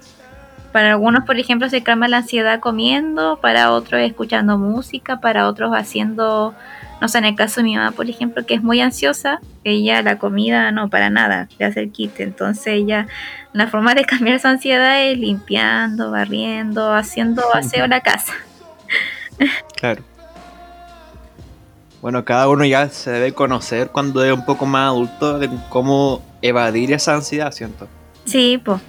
[0.72, 5.70] Para algunos, por ejemplo, se calma la ansiedad comiendo, para otros escuchando música, para otros
[5.72, 6.54] haciendo,
[7.02, 10.02] no sé, en el caso de mi mamá, por ejemplo, que es muy ansiosa, ella
[10.02, 12.20] la comida no, para nada, le hace el kit.
[12.20, 13.08] Entonces ella,
[13.52, 18.34] la forma de cambiar su ansiedad es limpiando, barriendo, haciendo aseo la casa.
[19.74, 20.04] Claro.
[22.00, 26.22] Bueno, cada uno ya se debe conocer cuando es un poco más adulto de cómo
[26.40, 27.88] evadir esa ansiedad, ¿cierto?
[28.26, 28.80] Sí, pues.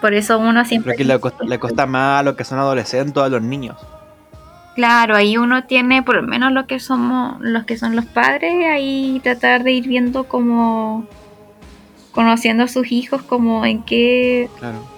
[0.00, 0.94] Por eso uno siempre...
[0.94, 3.42] Creo que le cuesta, le cuesta más a los que son adolescentes o a los
[3.42, 3.76] niños.
[4.76, 8.54] Claro, ahí uno tiene, por lo menos lo que somos, los que son los padres,
[8.66, 11.06] ahí tratar de ir viendo como
[12.12, 14.96] conociendo a sus hijos como en qué claro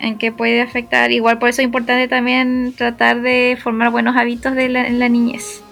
[0.00, 1.12] en qué puede afectar.
[1.12, 5.08] Igual por eso es importante también tratar de formar buenos hábitos de la, en la
[5.08, 5.62] niñez.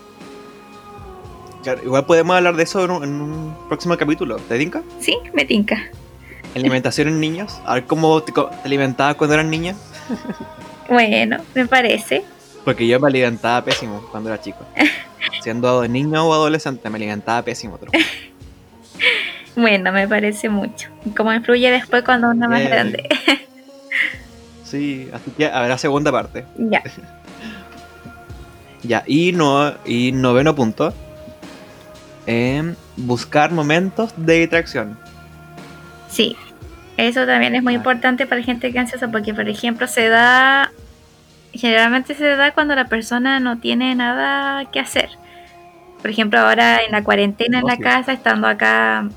[1.82, 4.36] igual podemos hablar de eso en un, próximo capítulo.
[4.36, 4.82] ¿Te tinca?
[5.00, 5.82] Sí, me tinca.
[6.54, 7.60] ¿Alimentación en niños?
[7.64, 8.32] A ver cómo te,
[8.64, 9.74] alimentabas cuando eras niña.
[10.88, 12.24] bueno, me parece.
[12.64, 14.66] Porque yo me alimentaba pésimo cuando era chico.
[15.42, 17.78] Siendo niño o adolescente, me alimentaba pésimo.
[19.56, 20.88] bueno, me parece mucho.
[21.16, 23.08] ¿Cómo influye después cuando uno es más grande?
[24.64, 26.44] Sí, así que habrá segunda parte.
[26.58, 26.82] Ya.
[28.82, 30.92] ya, y, no, y noveno punto.
[32.26, 34.98] Eh, buscar momentos de distracción.
[36.10, 36.36] Sí,
[36.98, 40.67] eso también es muy importante para gente que ansiosa porque, por ejemplo, se da,
[41.58, 45.10] generalmente se da cuando la persona no tiene nada que hacer.
[46.00, 49.08] Por ejemplo, ahora en la cuarentena en la casa, estando acá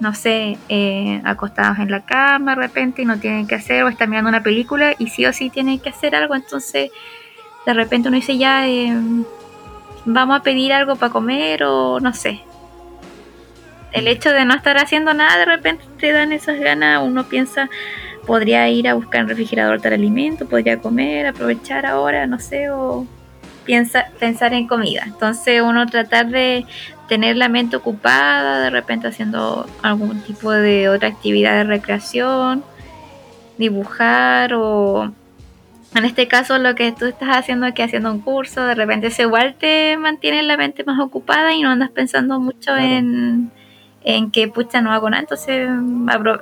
[0.00, 3.88] no sé, eh, acostados en la cama de repente y no tienen que hacer, o
[3.88, 6.90] están mirando una película y sí o sí tienen que hacer algo, entonces
[7.66, 8.92] de repente uno dice ya, eh,
[10.04, 12.40] vamos a pedir algo para comer o no sé.
[13.92, 14.08] El mm.
[14.08, 17.68] hecho de no estar haciendo nada, de repente te dan esas ganas, uno piensa,
[18.28, 23.06] podría ir a buscar un refrigerador tal alimento, podría comer, aprovechar ahora, no sé, o
[23.64, 25.04] piensa, pensar en comida.
[25.06, 26.66] Entonces uno tratar de
[27.08, 32.62] tener la mente ocupada, de repente haciendo algún tipo de otra actividad de recreación,
[33.56, 35.10] dibujar o
[35.94, 39.06] en este caso lo que tú estás haciendo es que haciendo un curso, de repente
[39.06, 43.50] ese igual te mantiene la mente más ocupada y no andas pensando mucho en,
[44.08, 45.68] en que pucha no hago nada, entonces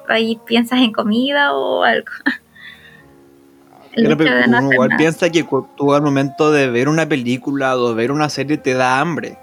[0.08, 2.06] ahí piensas en comida o algo.
[3.96, 5.44] uno igual piensa que
[5.76, 9.36] tú al momento de ver una película o ver una serie te da hambre.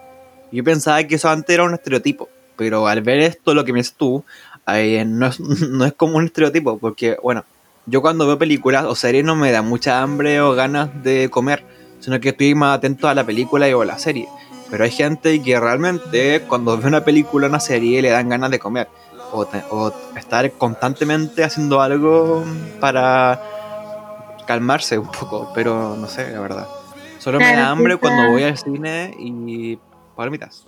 [0.54, 3.80] Yo pensaba que eso antes era un estereotipo, pero al ver esto, lo que me
[3.80, 4.24] dices tú,
[4.68, 7.44] eh, no, es, no es como un estereotipo, porque, bueno,
[7.88, 11.66] yo cuando veo películas o series no me da mucha hambre o ganas de comer,
[12.00, 14.30] sino que estoy más atento a la película y o a la serie.
[14.74, 18.50] Pero hay gente que realmente cuando ve una película o una serie le dan ganas
[18.50, 18.88] de comer.
[19.32, 22.44] O, o estar constantemente haciendo algo
[22.80, 23.40] para
[24.48, 26.68] calmarse un poco, pero no sé, la verdad.
[27.20, 29.78] Solo me da hambre cuando voy al cine y
[30.16, 30.66] palomitas.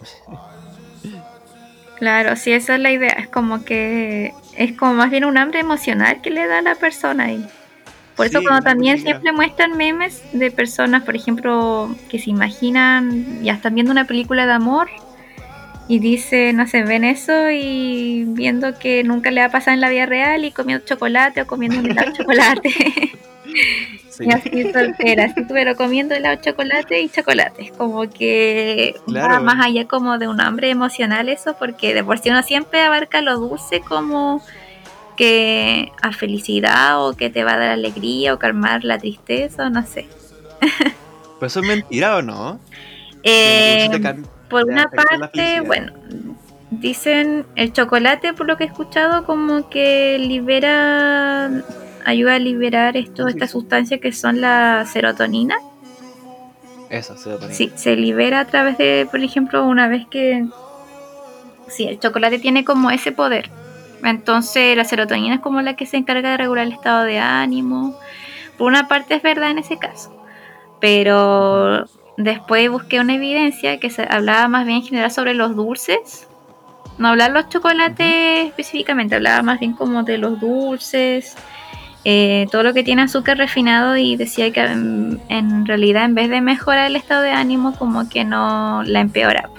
[1.97, 3.13] Claro, sí, esa es la idea.
[3.13, 6.75] Es como que es como más bien un hambre emocional que le da a la
[6.75, 7.31] persona.
[7.31, 7.43] Y
[8.15, 13.53] por eso cuando también siempre muestran memes de personas, por ejemplo, que se imaginan, ya
[13.53, 14.87] están viendo una película de amor
[15.87, 19.81] y dicen, no sé, ven eso y viendo que nunca le va a pasar en
[19.81, 22.73] la vida real y comiendo chocolate o comiendo un chocolate.
[24.19, 27.71] Y así soltera, así, pero comiendo helado chocolate y chocolate.
[27.77, 32.29] Como que va más allá como de un hambre emocional eso, porque de por sí
[32.29, 34.41] uno siempre abarca lo dulce como
[35.15, 39.85] que a felicidad o que te va a dar alegría o calmar la tristeza, no
[39.85, 40.07] sé.
[41.39, 42.61] Pues eso es mentira o no?
[43.23, 43.89] Eh,
[44.49, 45.91] por una parte, bueno,
[46.71, 51.51] dicen el chocolate, por lo que he escuchado, como que libera,
[52.05, 55.57] ayuda a liberar esto, esta sustancia que son la serotonina.
[56.89, 57.53] Esa, serotonina.
[57.53, 60.45] Sí, se libera a través de, por ejemplo, una vez que...
[61.67, 63.49] Sí, el chocolate tiene como ese poder.
[64.05, 67.97] Entonces la serotonina es como la que se encarga de regular el estado de ánimo.
[68.57, 70.15] Por una parte es verdad en ese caso.
[70.79, 71.85] Pero
[72.17, 76.27] después busqué una evidencia que se hablaba más bien en general sobre los dulces.
[76.97, 81.35] No hablar los chocolates específicamente, hablaba más bien como de los dulces,
[82.05, 86.29] eh, todo lo que tiene azúcar refinado y decía que en, en, realidad en vez
[86.29, 89.49] de mejorar el estado de ánimo como que no la empeora.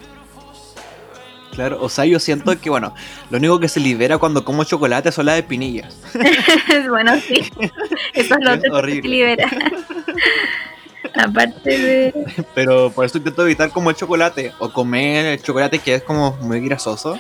[1.57, 2.94] Claro, o sea, yo siento que, bueno,
[3.30, 5.96] lo único que se libera cuando como chocolate son las espinillas.
[6.90, 7.50] bueno, sí,
[8.12, 9.48] eso es lo es que se libera.
[11.14, 12.44] Aparte de.
[12.54, 14.52] Pero por eso intento evitar como el chocolate.
[14.59, 17.18] O comer el chocolate que es como muy grasoso.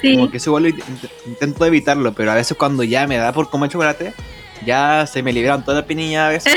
[0.00, 0.14] Sí.
[0.14, 0.74] Como que eso igual
[1.26, 2.14] intento evitarlo.
[2.14, 4.14] Pero a veces cuando ya me da por comer chocolate,
[4.64, 6.54] ya se me liberan todas las espinillas a veces.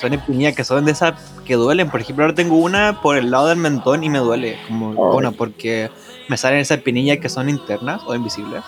[0.00, 1.14] son espinillas que son de esas
[1.44, 1.90] que duelen.
[1.90, 4.58] Por ejemplo, ahora tengo una por el lado del mentón y me duele.
[4.68, 5.90] Como, bueno, porque
[6.28, 8.62] me salen esas espinillas que son internas o invisibles.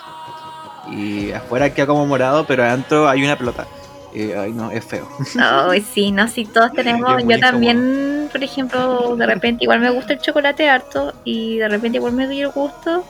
[0.91, 3.67] Y afuera queda como morado, pero adentro hay una pelota.
[4.13, 5.07] Ay, no, es feo.
[5.39, 7.23] Ay, sí, no, sí, todos tenemos.
[7.27, 11.97] Yo también, por ejemplo, de repente igual me gusta el chocolate harto y de repente
[11.97, 13.03] igual me doy el gusto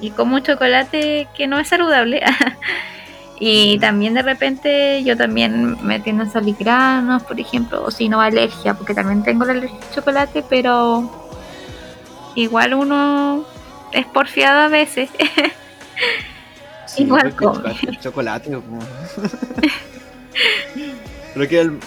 [0.00, 2.22] y como un chocolate que no es saludable.
[3.40, 8.74] y también de repente yo también me tiendo saligranos, por ejemplo, o si no alergia,
[8.74, 11.10] porque también tengo la alergia al chocolate, pero
[12.34, 13.46] igual uno
[13.92, 15.10] es porfiado a veces.
[16.96, 17.74] igual come.
[18.00, 18.58] Chocolate,
[21.34, 21.78] Creo que el.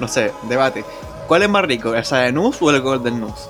[0.00, 0.84] No sé, debate.
[1.28, 3.48] ¿Cuál es más rico, el Sadenus o el Golden Nuts?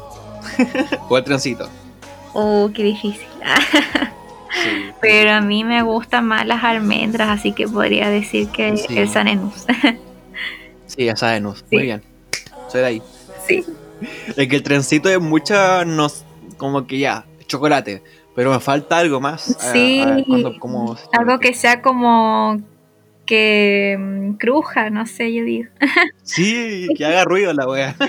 [1.09, 1.69] o el trencito.
[2.35, 3.27] Oh, qué difícil.
[5.01, 9.67] Pero a mí me gustan más las almendras, así que podría decir que el Sanenus.
[10.87, 11.65] sí, el Sanenus.
[11.71, 12.03] Muy bien.
[12.69, 13.03] Soy de ahí.
[13.47, 13.65] Sí.
[14.37, 15.85] Es que el trencito es mucha.
[15.85, 16.09] No,
[16.57, 18.03] como que ya, chocolate.
[18.35, 19.57] Pero me falta algo más.
[19.73, 20.03] Sí.
[20.59, 22.61] como, algo que sea como
[23.27, 25.71] que mm, cruja, no sé, yo digo.
[26.23, 27.97] Sí, que haga ruido la wea.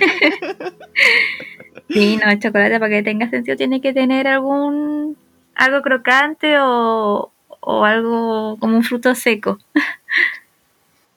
[1.89, 5.15] Sí, no, el chocolate para que tenga sentido tiene que tener algún
[5.53, 9.59] algo crocante o, o algo como un fruto seco.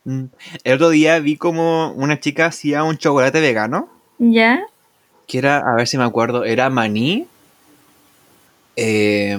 [0.07, 0.27] Mm.
[0.63, 3.89] El otro día vi como una chica hacía un chocolate vegano.
[4.19, 4.61] ¿Ya?
[5.27, 7.27] Que era, a ver si me acuerdo, era maní,
[8.77, 9.37] eh,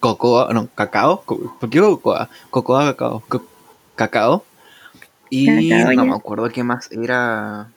[0.00, 2.28] cocoa, no, cacao, ¿por qué cocoa?
[2.50, 3.22] Cocoa, cacao,
[3.94, 4.44] cacao.
[5.30, 5.48] Y
[5.94, 7.68] no me acuerdo qué más era.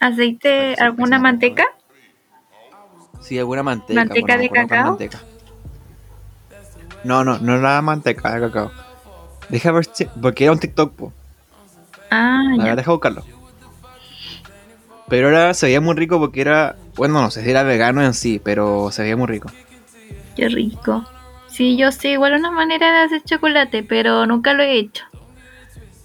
[0.00, 1.64] ¿Aceite, alguna manteca?
[3.20, 3.94] Sí, alguna manteca.
[3.94, 4.98] ¿Manteca de cacao?
[7.04, 8.72] No, no, no era manteca de cacao.
[9.48, 11.12] Deja ver si, porque era un TikTok, po.
[12.10, 12.74] Ah, ya.
[12.74, 13.24] Deja buscarlo.
[15.12, 18.14] Pero ahora se veía muy rico porque era, bueno, no sé si era vegano en
[18.14, 19.50] sí, pero se veía muy rico.
[20.36, 21.04] Qué rico.
[21.48, 25.04] Sí, yo sé igual una manera de hacer chocolate, pero nunca lo he hecho.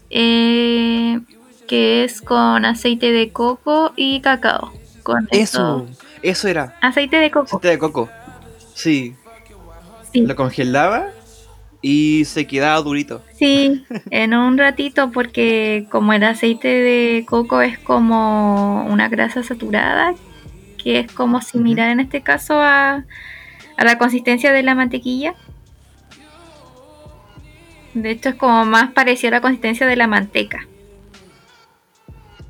[0.10, 1.22] Eh,
[1.70, 4.74] que es con aceite de coco y cacao.
[5.03, 5.88] Con eso,
[6.22, 6.76] eso, era.
[6.82, 7.45] Aceite de coco.
[7.45, 8.10] Aceite de coco.
[8.74, 9.16] Sí.
[10.12, 10.24] sí.
[10.24, 11.12] Lo congelaba
[11.82, 13.23] y se quedaba durito.
[13.38, 20.13] Sí, en un ratito porque como el aceite de coco es como una grasa saturada,
[20.82, 23.05] que es como similar en este caso a
[23.78, 25.36] a la consistencia de la mantequilla.
[27.93, 30.67] De hecho es como más parecido a la consistencia de la manteca.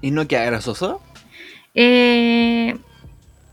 [0.02, 1.02] ¿Y no queda grasoso?
[1.76, 2.78] Eh,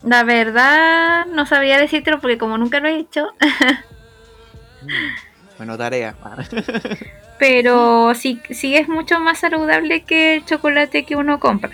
[0.02, 3.28] la verdad no sabía decírtelo porque como nunca lo he hecho.
[5.56, 6.16] bueno, tarea.
[7.38, 11.72] Pero sí, sí es mucho más saludable que el chocolate que uno compra.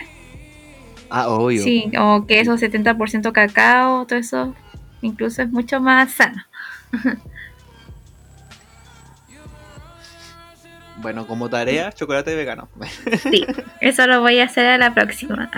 [1.09, 1.63] Ah, obvio.
[1.63, 4.55] Sí, o que eso 70% cacao, todo eso
[5.03, 6.43] incluso es mucho más sano.
[11.01, 12.69] Bueno, como tarea, chocolate vegano.
[13.31, 13.47] Sí,
[13.81, 15.51] eso lo voy a hacer a la próxima.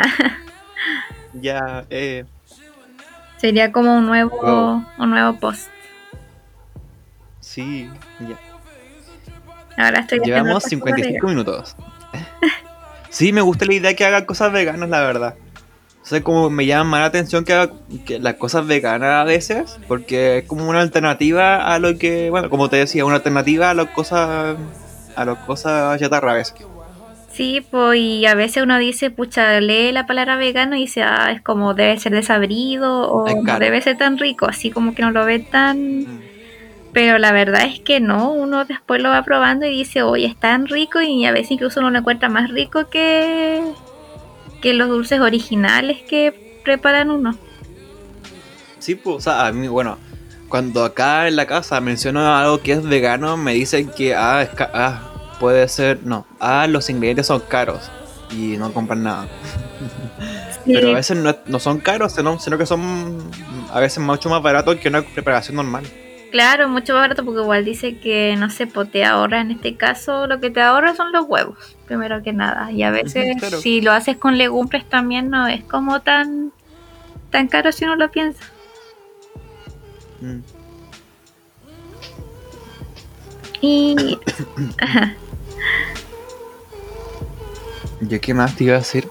[1.32, 2.24] Ya, eh.
[3.38, 5.68] Sería como un nuevo, un nuevo post.
[7.52, 7.86] Sí,
[8.20, 8.38] ya.
[9.76, 11.76] Ahora estoy Llevamos 55 minutos.
[13.10, 15.34] sí, me gusta la idea que haga cosas veganas, la verdad.
[16.02, 17.68] O sea, como me llama más la atención que,
[18.06, 22.48] que, las cosas veganas a veces, porque es como una alternativa a lo que, bueno,
[22.48, 24.56] como te decía, una alternativa a las cosas,
[25.14, 26.54] a las cosas chatarra a veces.
[27.30, 31.30] Sí, pues y a veces uno dice, pucha, lee la palabra vegano y dice, ah,
[31.32, 35.10] es como debe ser desabrido o no debe ser tan rico, así como que no
[35.10, 36.31] lo ve tan...
[36.92, 40.36] Pero la verdad es que no, uno después lo va probando y dice, oye, es
[40.36, 43.62] tan rico y a veces incluso uno lo encuentra más rico que,
[44.60, 47.34] que los dulces originales que preparan uno.
[48.78, 49.96] Sí, pues, o sea, a mí, bueno,
[50.48, 54.50] cuando acá en la casa menciono algo que es vegano, me dicen que, ah, es
[54.50, 57.90] ca- ah, puede ser, no, ah, los ingredientes son caros
[58.30, 59.28] y no compran nada.
[60.64, 63.18] Sí, Pero a veces no, no son caros, sino, sino que son
[63.72, 65.82] a veces mucho más baratos que una preparación normal.
[66.32, 69.76] Claro, mucho más barato porque igual dice que, no sé, pues te ahorra en este
[69.76, 72.72] caso, lo que te ahorra son los huevos, primero que nada.
[72.72, 73.60] Y a veces claro.
[73.60, 76.50] si lo haces con legumbres también no es como tan,
[77.30, 78.42] tan caro si uno lo piensa.
[80.22, 80.40] Mm.
[83.60, 84.18] Y
[88.00, 89.06] ¿Yo qué más te iba a decir?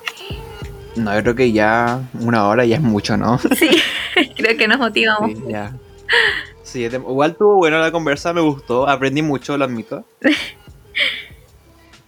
[0.96, 3.38] No, yo creo que ya una hora ya es mucho, ¿no?
[3.38, 3.70] sí,
[4.36, 5.32] creo que nos motivamos.
[5.32, 5.72] Sí, ya.
[6.72, 10.06] Sí, igual tuvo buena la conversa, me gustó, aprendí mucho, lo admito.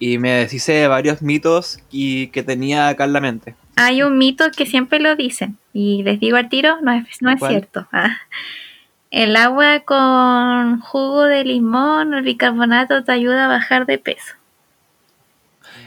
[0.00, 3.54] Y me deshice de varios mitos y que tenía acá en la mente.
[3.76, 7.30] Hay un mito que siempre lo dicen y les digo al tiro, no es, no
[7.30, 7.86] es cierto.
[7.90, 8.18] Ah.
[9.10, 14.34] El agua con jugo de limón o bicarbonato te ayuda a bajar de peso.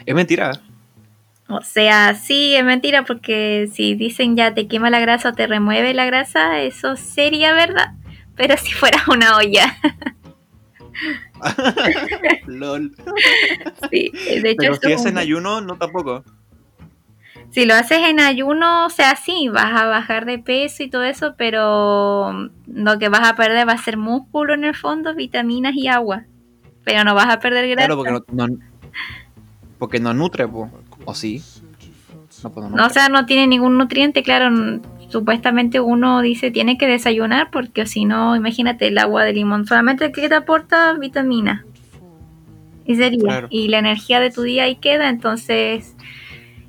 [0.05, 0.53] Es mentira.
[1.49, 5.45] O sea, sí, es mentira porque si dicen ya te quema la grasa o te
[5.45, 7.93] remueve la grasa, eso sería verdad.
[8.37, 9.75] Pero si fuera una olla.
[12.47, 12.95] LOL.
[13.91, 14.11] sí,
[14.41, 16.23] de hecho, Pero si es es un- en ayuno, no tampoco.
[17.51, 21.03] si lo haces en ayuno, o sea, sí, vas a bajar de peso y todo
[21.03, 25.73] eso, pero lo que vas a perder va a ser músculo en el fondo, vitaminas
[25.75, 26.23] y agua.
[26.83, 27.87] Pero no vas a perder grasa.
[27.87, 28.57] Claro, porque no, no-
[29.77, 30.71] porque no nutre, po.
[31.05, 31.43] ¿o sí?
[32.43, 34.49] No, pues no No, o sea, no tiene ningún nutriente, claro.
[35.09, 40.11] Supuestamente uno dice tiene que desayunar porque si no, imagínate el agua de limón, solamente
[40.11, 41.65] que te aporta vitamina.
[42.85, 43.19] Y sería.
[43.19, 43.47] Claro.
[43.49, 45.95] Y la energía de tu día ahí queda, entonces.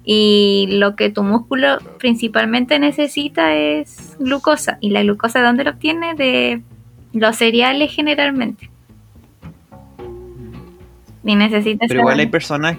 [0.04, 4.78] Y lo que tu músculo principalmente necesita es glucosa.
[4.80, 6.14] ¿Y la glucosa de dónde lo obtiene?
[6.14, 6.62] De
[7.12, 8.70] los cereales generalmente.
[11.24, 11.88] Y necesitas.
[11.88, 12.76] Pero igual hay personas.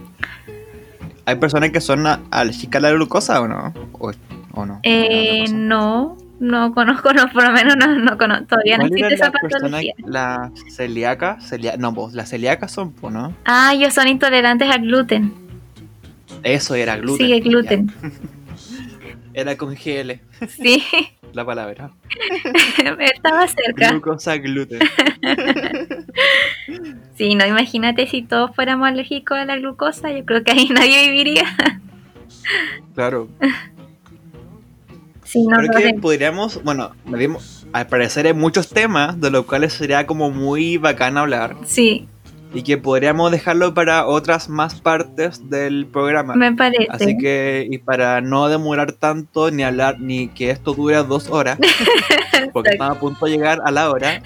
[1.26, 3.74] Hay personas que son a- alérgicas a la glucosa o no?
[3.93, 4.12] ¿O,
[4.60, 4.80] o no?
[4.84, 8.97] Eh, No, no, no conozco, no, por lo menos no, no conozco, todavía no ¿Cuál
[8.99, 9.93] era existe esa patología.
[10.05, 11.38] la celíaca?
[11.41, 13.34] Celia- no, vos, las celíacas son, po, ¿no?
[13.45, 15.34] Ah, ellos son intolerantes al gluten.
[16.43, 17.26] Eso era gluten.
[17.28, 17.91] Sí, el gluten.
[19.34, 20.84] Era con GL, Sí,
[21.34, 21.91] la palabra.
[22.99, 23.91] estaba cerca.
[23.91, 24.80] Glucosa gluten.
[27.16, 31.10] Sí, no, imagínate si todos fuéramos alérgicos a la glucosa, yo creo que ahí nadie
[31.10, 31.43] viviría.
[32.95, 33.30] Claro.
[35.30, 36.90] Sí, no, no que podríamos, bueno,
[37.72, 42.08] al parecer hay muchos temas de los cuales sería como muy bacán hablar sí,
[42.52, 46.34] y que podríamos dejarlo para otras más partes del programa.
[46.34, 46.88] me parece.
[46.90, 51.60] Así que, y para no demorar tanto ni hablar, ni que esto dure dos horas,
[52.52, 54.24] porque estamos a punto de llegar a la hora,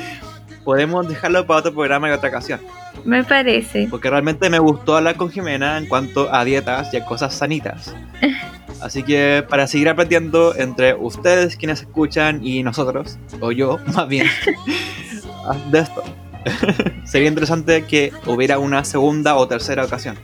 [0.64, 2.58] podemos dejarlo para otro programa y otra ocasión.
[3.04, 3.86] Me parece.
[3.88, 7.94] Porque realmente me gustó hablar con Jimena en cuanto a dietas y a cosas sanitas.
[8.82, 14.26] Así que para seguir aprendiendo entre ustedes quienes escuchan y nosotros, o yo más bien,
[15.70, 16.02] de esto,
[17.04, 20.18] sería interesante que hubiera una segunda o tercera ocasión.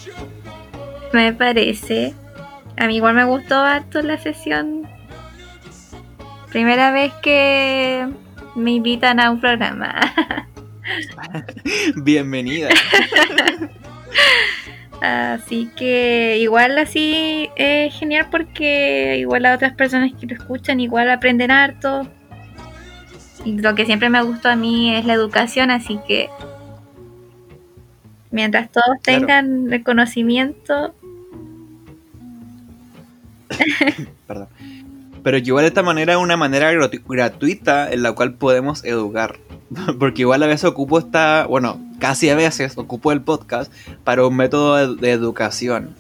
[1.13, 2.15] Me parece.
[2.77, 4.89] A mí igual me gustó harto la sesión.
[6.51, 8.09] Primera vez que
[8.57, 10.01] me invitan a un programa.
[11.97, 12.71] Bienvenida.
[15.01, 21.09] Así que igual así es genial porque igual a otras personas que lo escuchan igual
[21.11, 22.09] aprenden harto.
[23.45, 26.29] Y lo que siempre me gustó a mí es la educación, así que
[28.31, 29.21] mientras todos Claro.
[29.27, 30.95] tengan el conocimiento,
[34.27, 34.49] Perdón.
[35.23, 38.85] Pero que igual de esta manera es una manera gratu- gratuita en la cual podemos
[38.85, 39.37] educar.
[39.99, 43.73] Porque igual a veces ocupo esta, bueno, casi a veces ocupo el podcast
[44.05, 45.95] para un método de, de educación.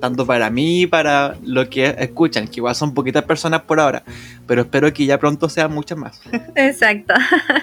[0.00, 4.02] Tanto para mí y para lo que escuchan, que igual son poquitas personas por ahora.
[4.46, 6.20] Pero espero que ya pronto sean muchas más.
[6.54, 7.14] exacto.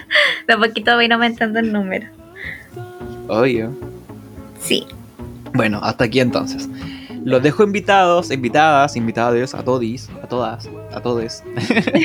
[0.48, 2.08] De poquito va a ir aumentando el número.
[3.28, 3.70] Obvio.
[4.60, 4.86] Sí,
[5.52, 6.68] Bueno, hasta aquí entonces.
[7.24, 11.42] Los dejo invitados, invitadas, invitados, a todis, a todas, a todes.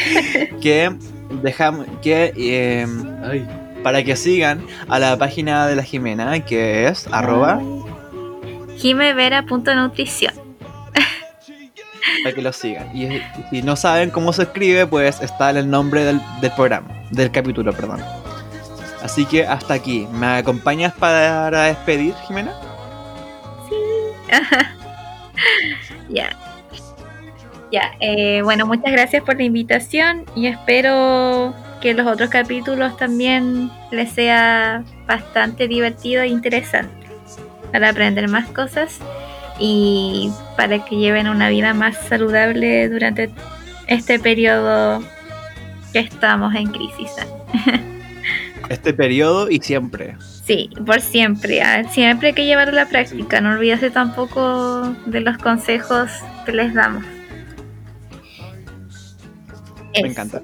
[0.61, 0.95] que
[1.43, 2.87] dejamos, que eh,
[3.23, 3.45] ay,
[3.83, 7.61] para que sigan a la página de la Jimena, que es arroba
[8.77, 10.33] jimevera.nutrición.
[12.23, 12.95] Para que lo sigan.
[12.95, 16.87] Y si no saben cómo se escribe, pues está en el nombre del, del programa,
[17.11, 18.01] del capítulo, perdón.
[19.03, 20.07] Así que hasta aquí.
[20.13, 22.53] ¿Me acompañas para despedir, Jimena?
[23.67, 23.75] Sí.
[26.09, 26.35] ya.
[27.71, 33.69] Ya, eh, bueno, muchas gracias por la invitación y espero que los otros capítulos también
[33.91, 37.07] les sea bastante divertido e interesante
[37.71, 38.99] para aprender más cosas
[39.59, 43.29] y para que lleven una vida más saludable durante
[43.87, 45.03] este periodo
[45.93, 47.11] que estamos en crisis.
[48.69, 50.15] Este periodo y siempre.
[50.49, 51.61] Sí, por siempre.
[51.91, 53.39] Siempre hay que llevarlo a la práctica.
[53.39, 56.09] No olvides tampoco de los consejos
[56.43, 57.05] que les damos.
[60.01, 60.41] Me encanta.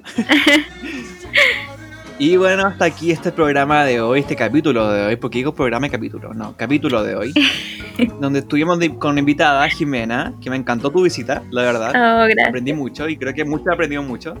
[2.20, 5.88] y bueno, hasta aquí este programa de hoy, este capítulo de hoy, porque digo programa
[5.88, 7.34] y capítulo, no, capítulo de hoy,
[8.20, 11.88] donde estuvimos con invitada Jimena, que me encantó tu visita, la verdad.
[11.88, 12.48] Oh, gracias.
[12.48, 14.36] Aprendí mucho y creo que muchos aprendieron mucho.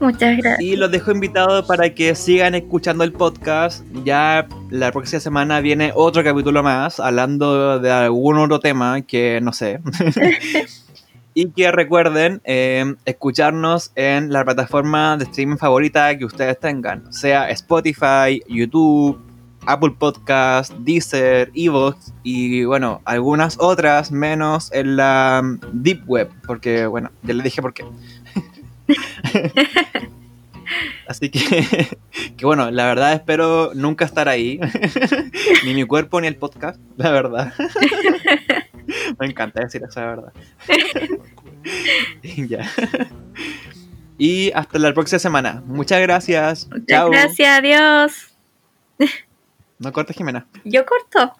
[0.00, 0.60] Muchas gracias.
[0.60, 3.84] Y los dejo invitados para que sigan escuchando el podcast.
[4.04, 9.52] Ya la próxima semana viene otro capítulo más, hablando de algún otro tema que no
[9.52, 9.80] sé.
[11.34, 17.48] y que recuerden eh, escucharnos en la plataforma de streaming favorita que ustedes tengan, sea
[17.50, 19.20] Spotify, YouTube,
[19.68, 25.42] Apple Podcast, Deezer, Evox y bueno, algunas otras menos en la
[25.72, 27.84] Deep Web, porque bueno, ya les dije por qué.
[31.06, 31.98] Así que,
[32.36, 34.60] que bueno, la verdad espero nunca estar ahí,
[35.64, 37.54] ni mi cuerpo ni el podcast, la verdad.
[39.18, 40.32] Me encanta decir esa verdad.
[42.22, 42.70] ya.
[44.18, 45.62] Y hasta la próxima semana.
[45.66, 46.68] Muchas gracias.
[46.70, 48.36] Muchas gracias, adiós.
[49.78, 50.46] No cortes, Jimena.
[50.64, 51.34] Yo corto.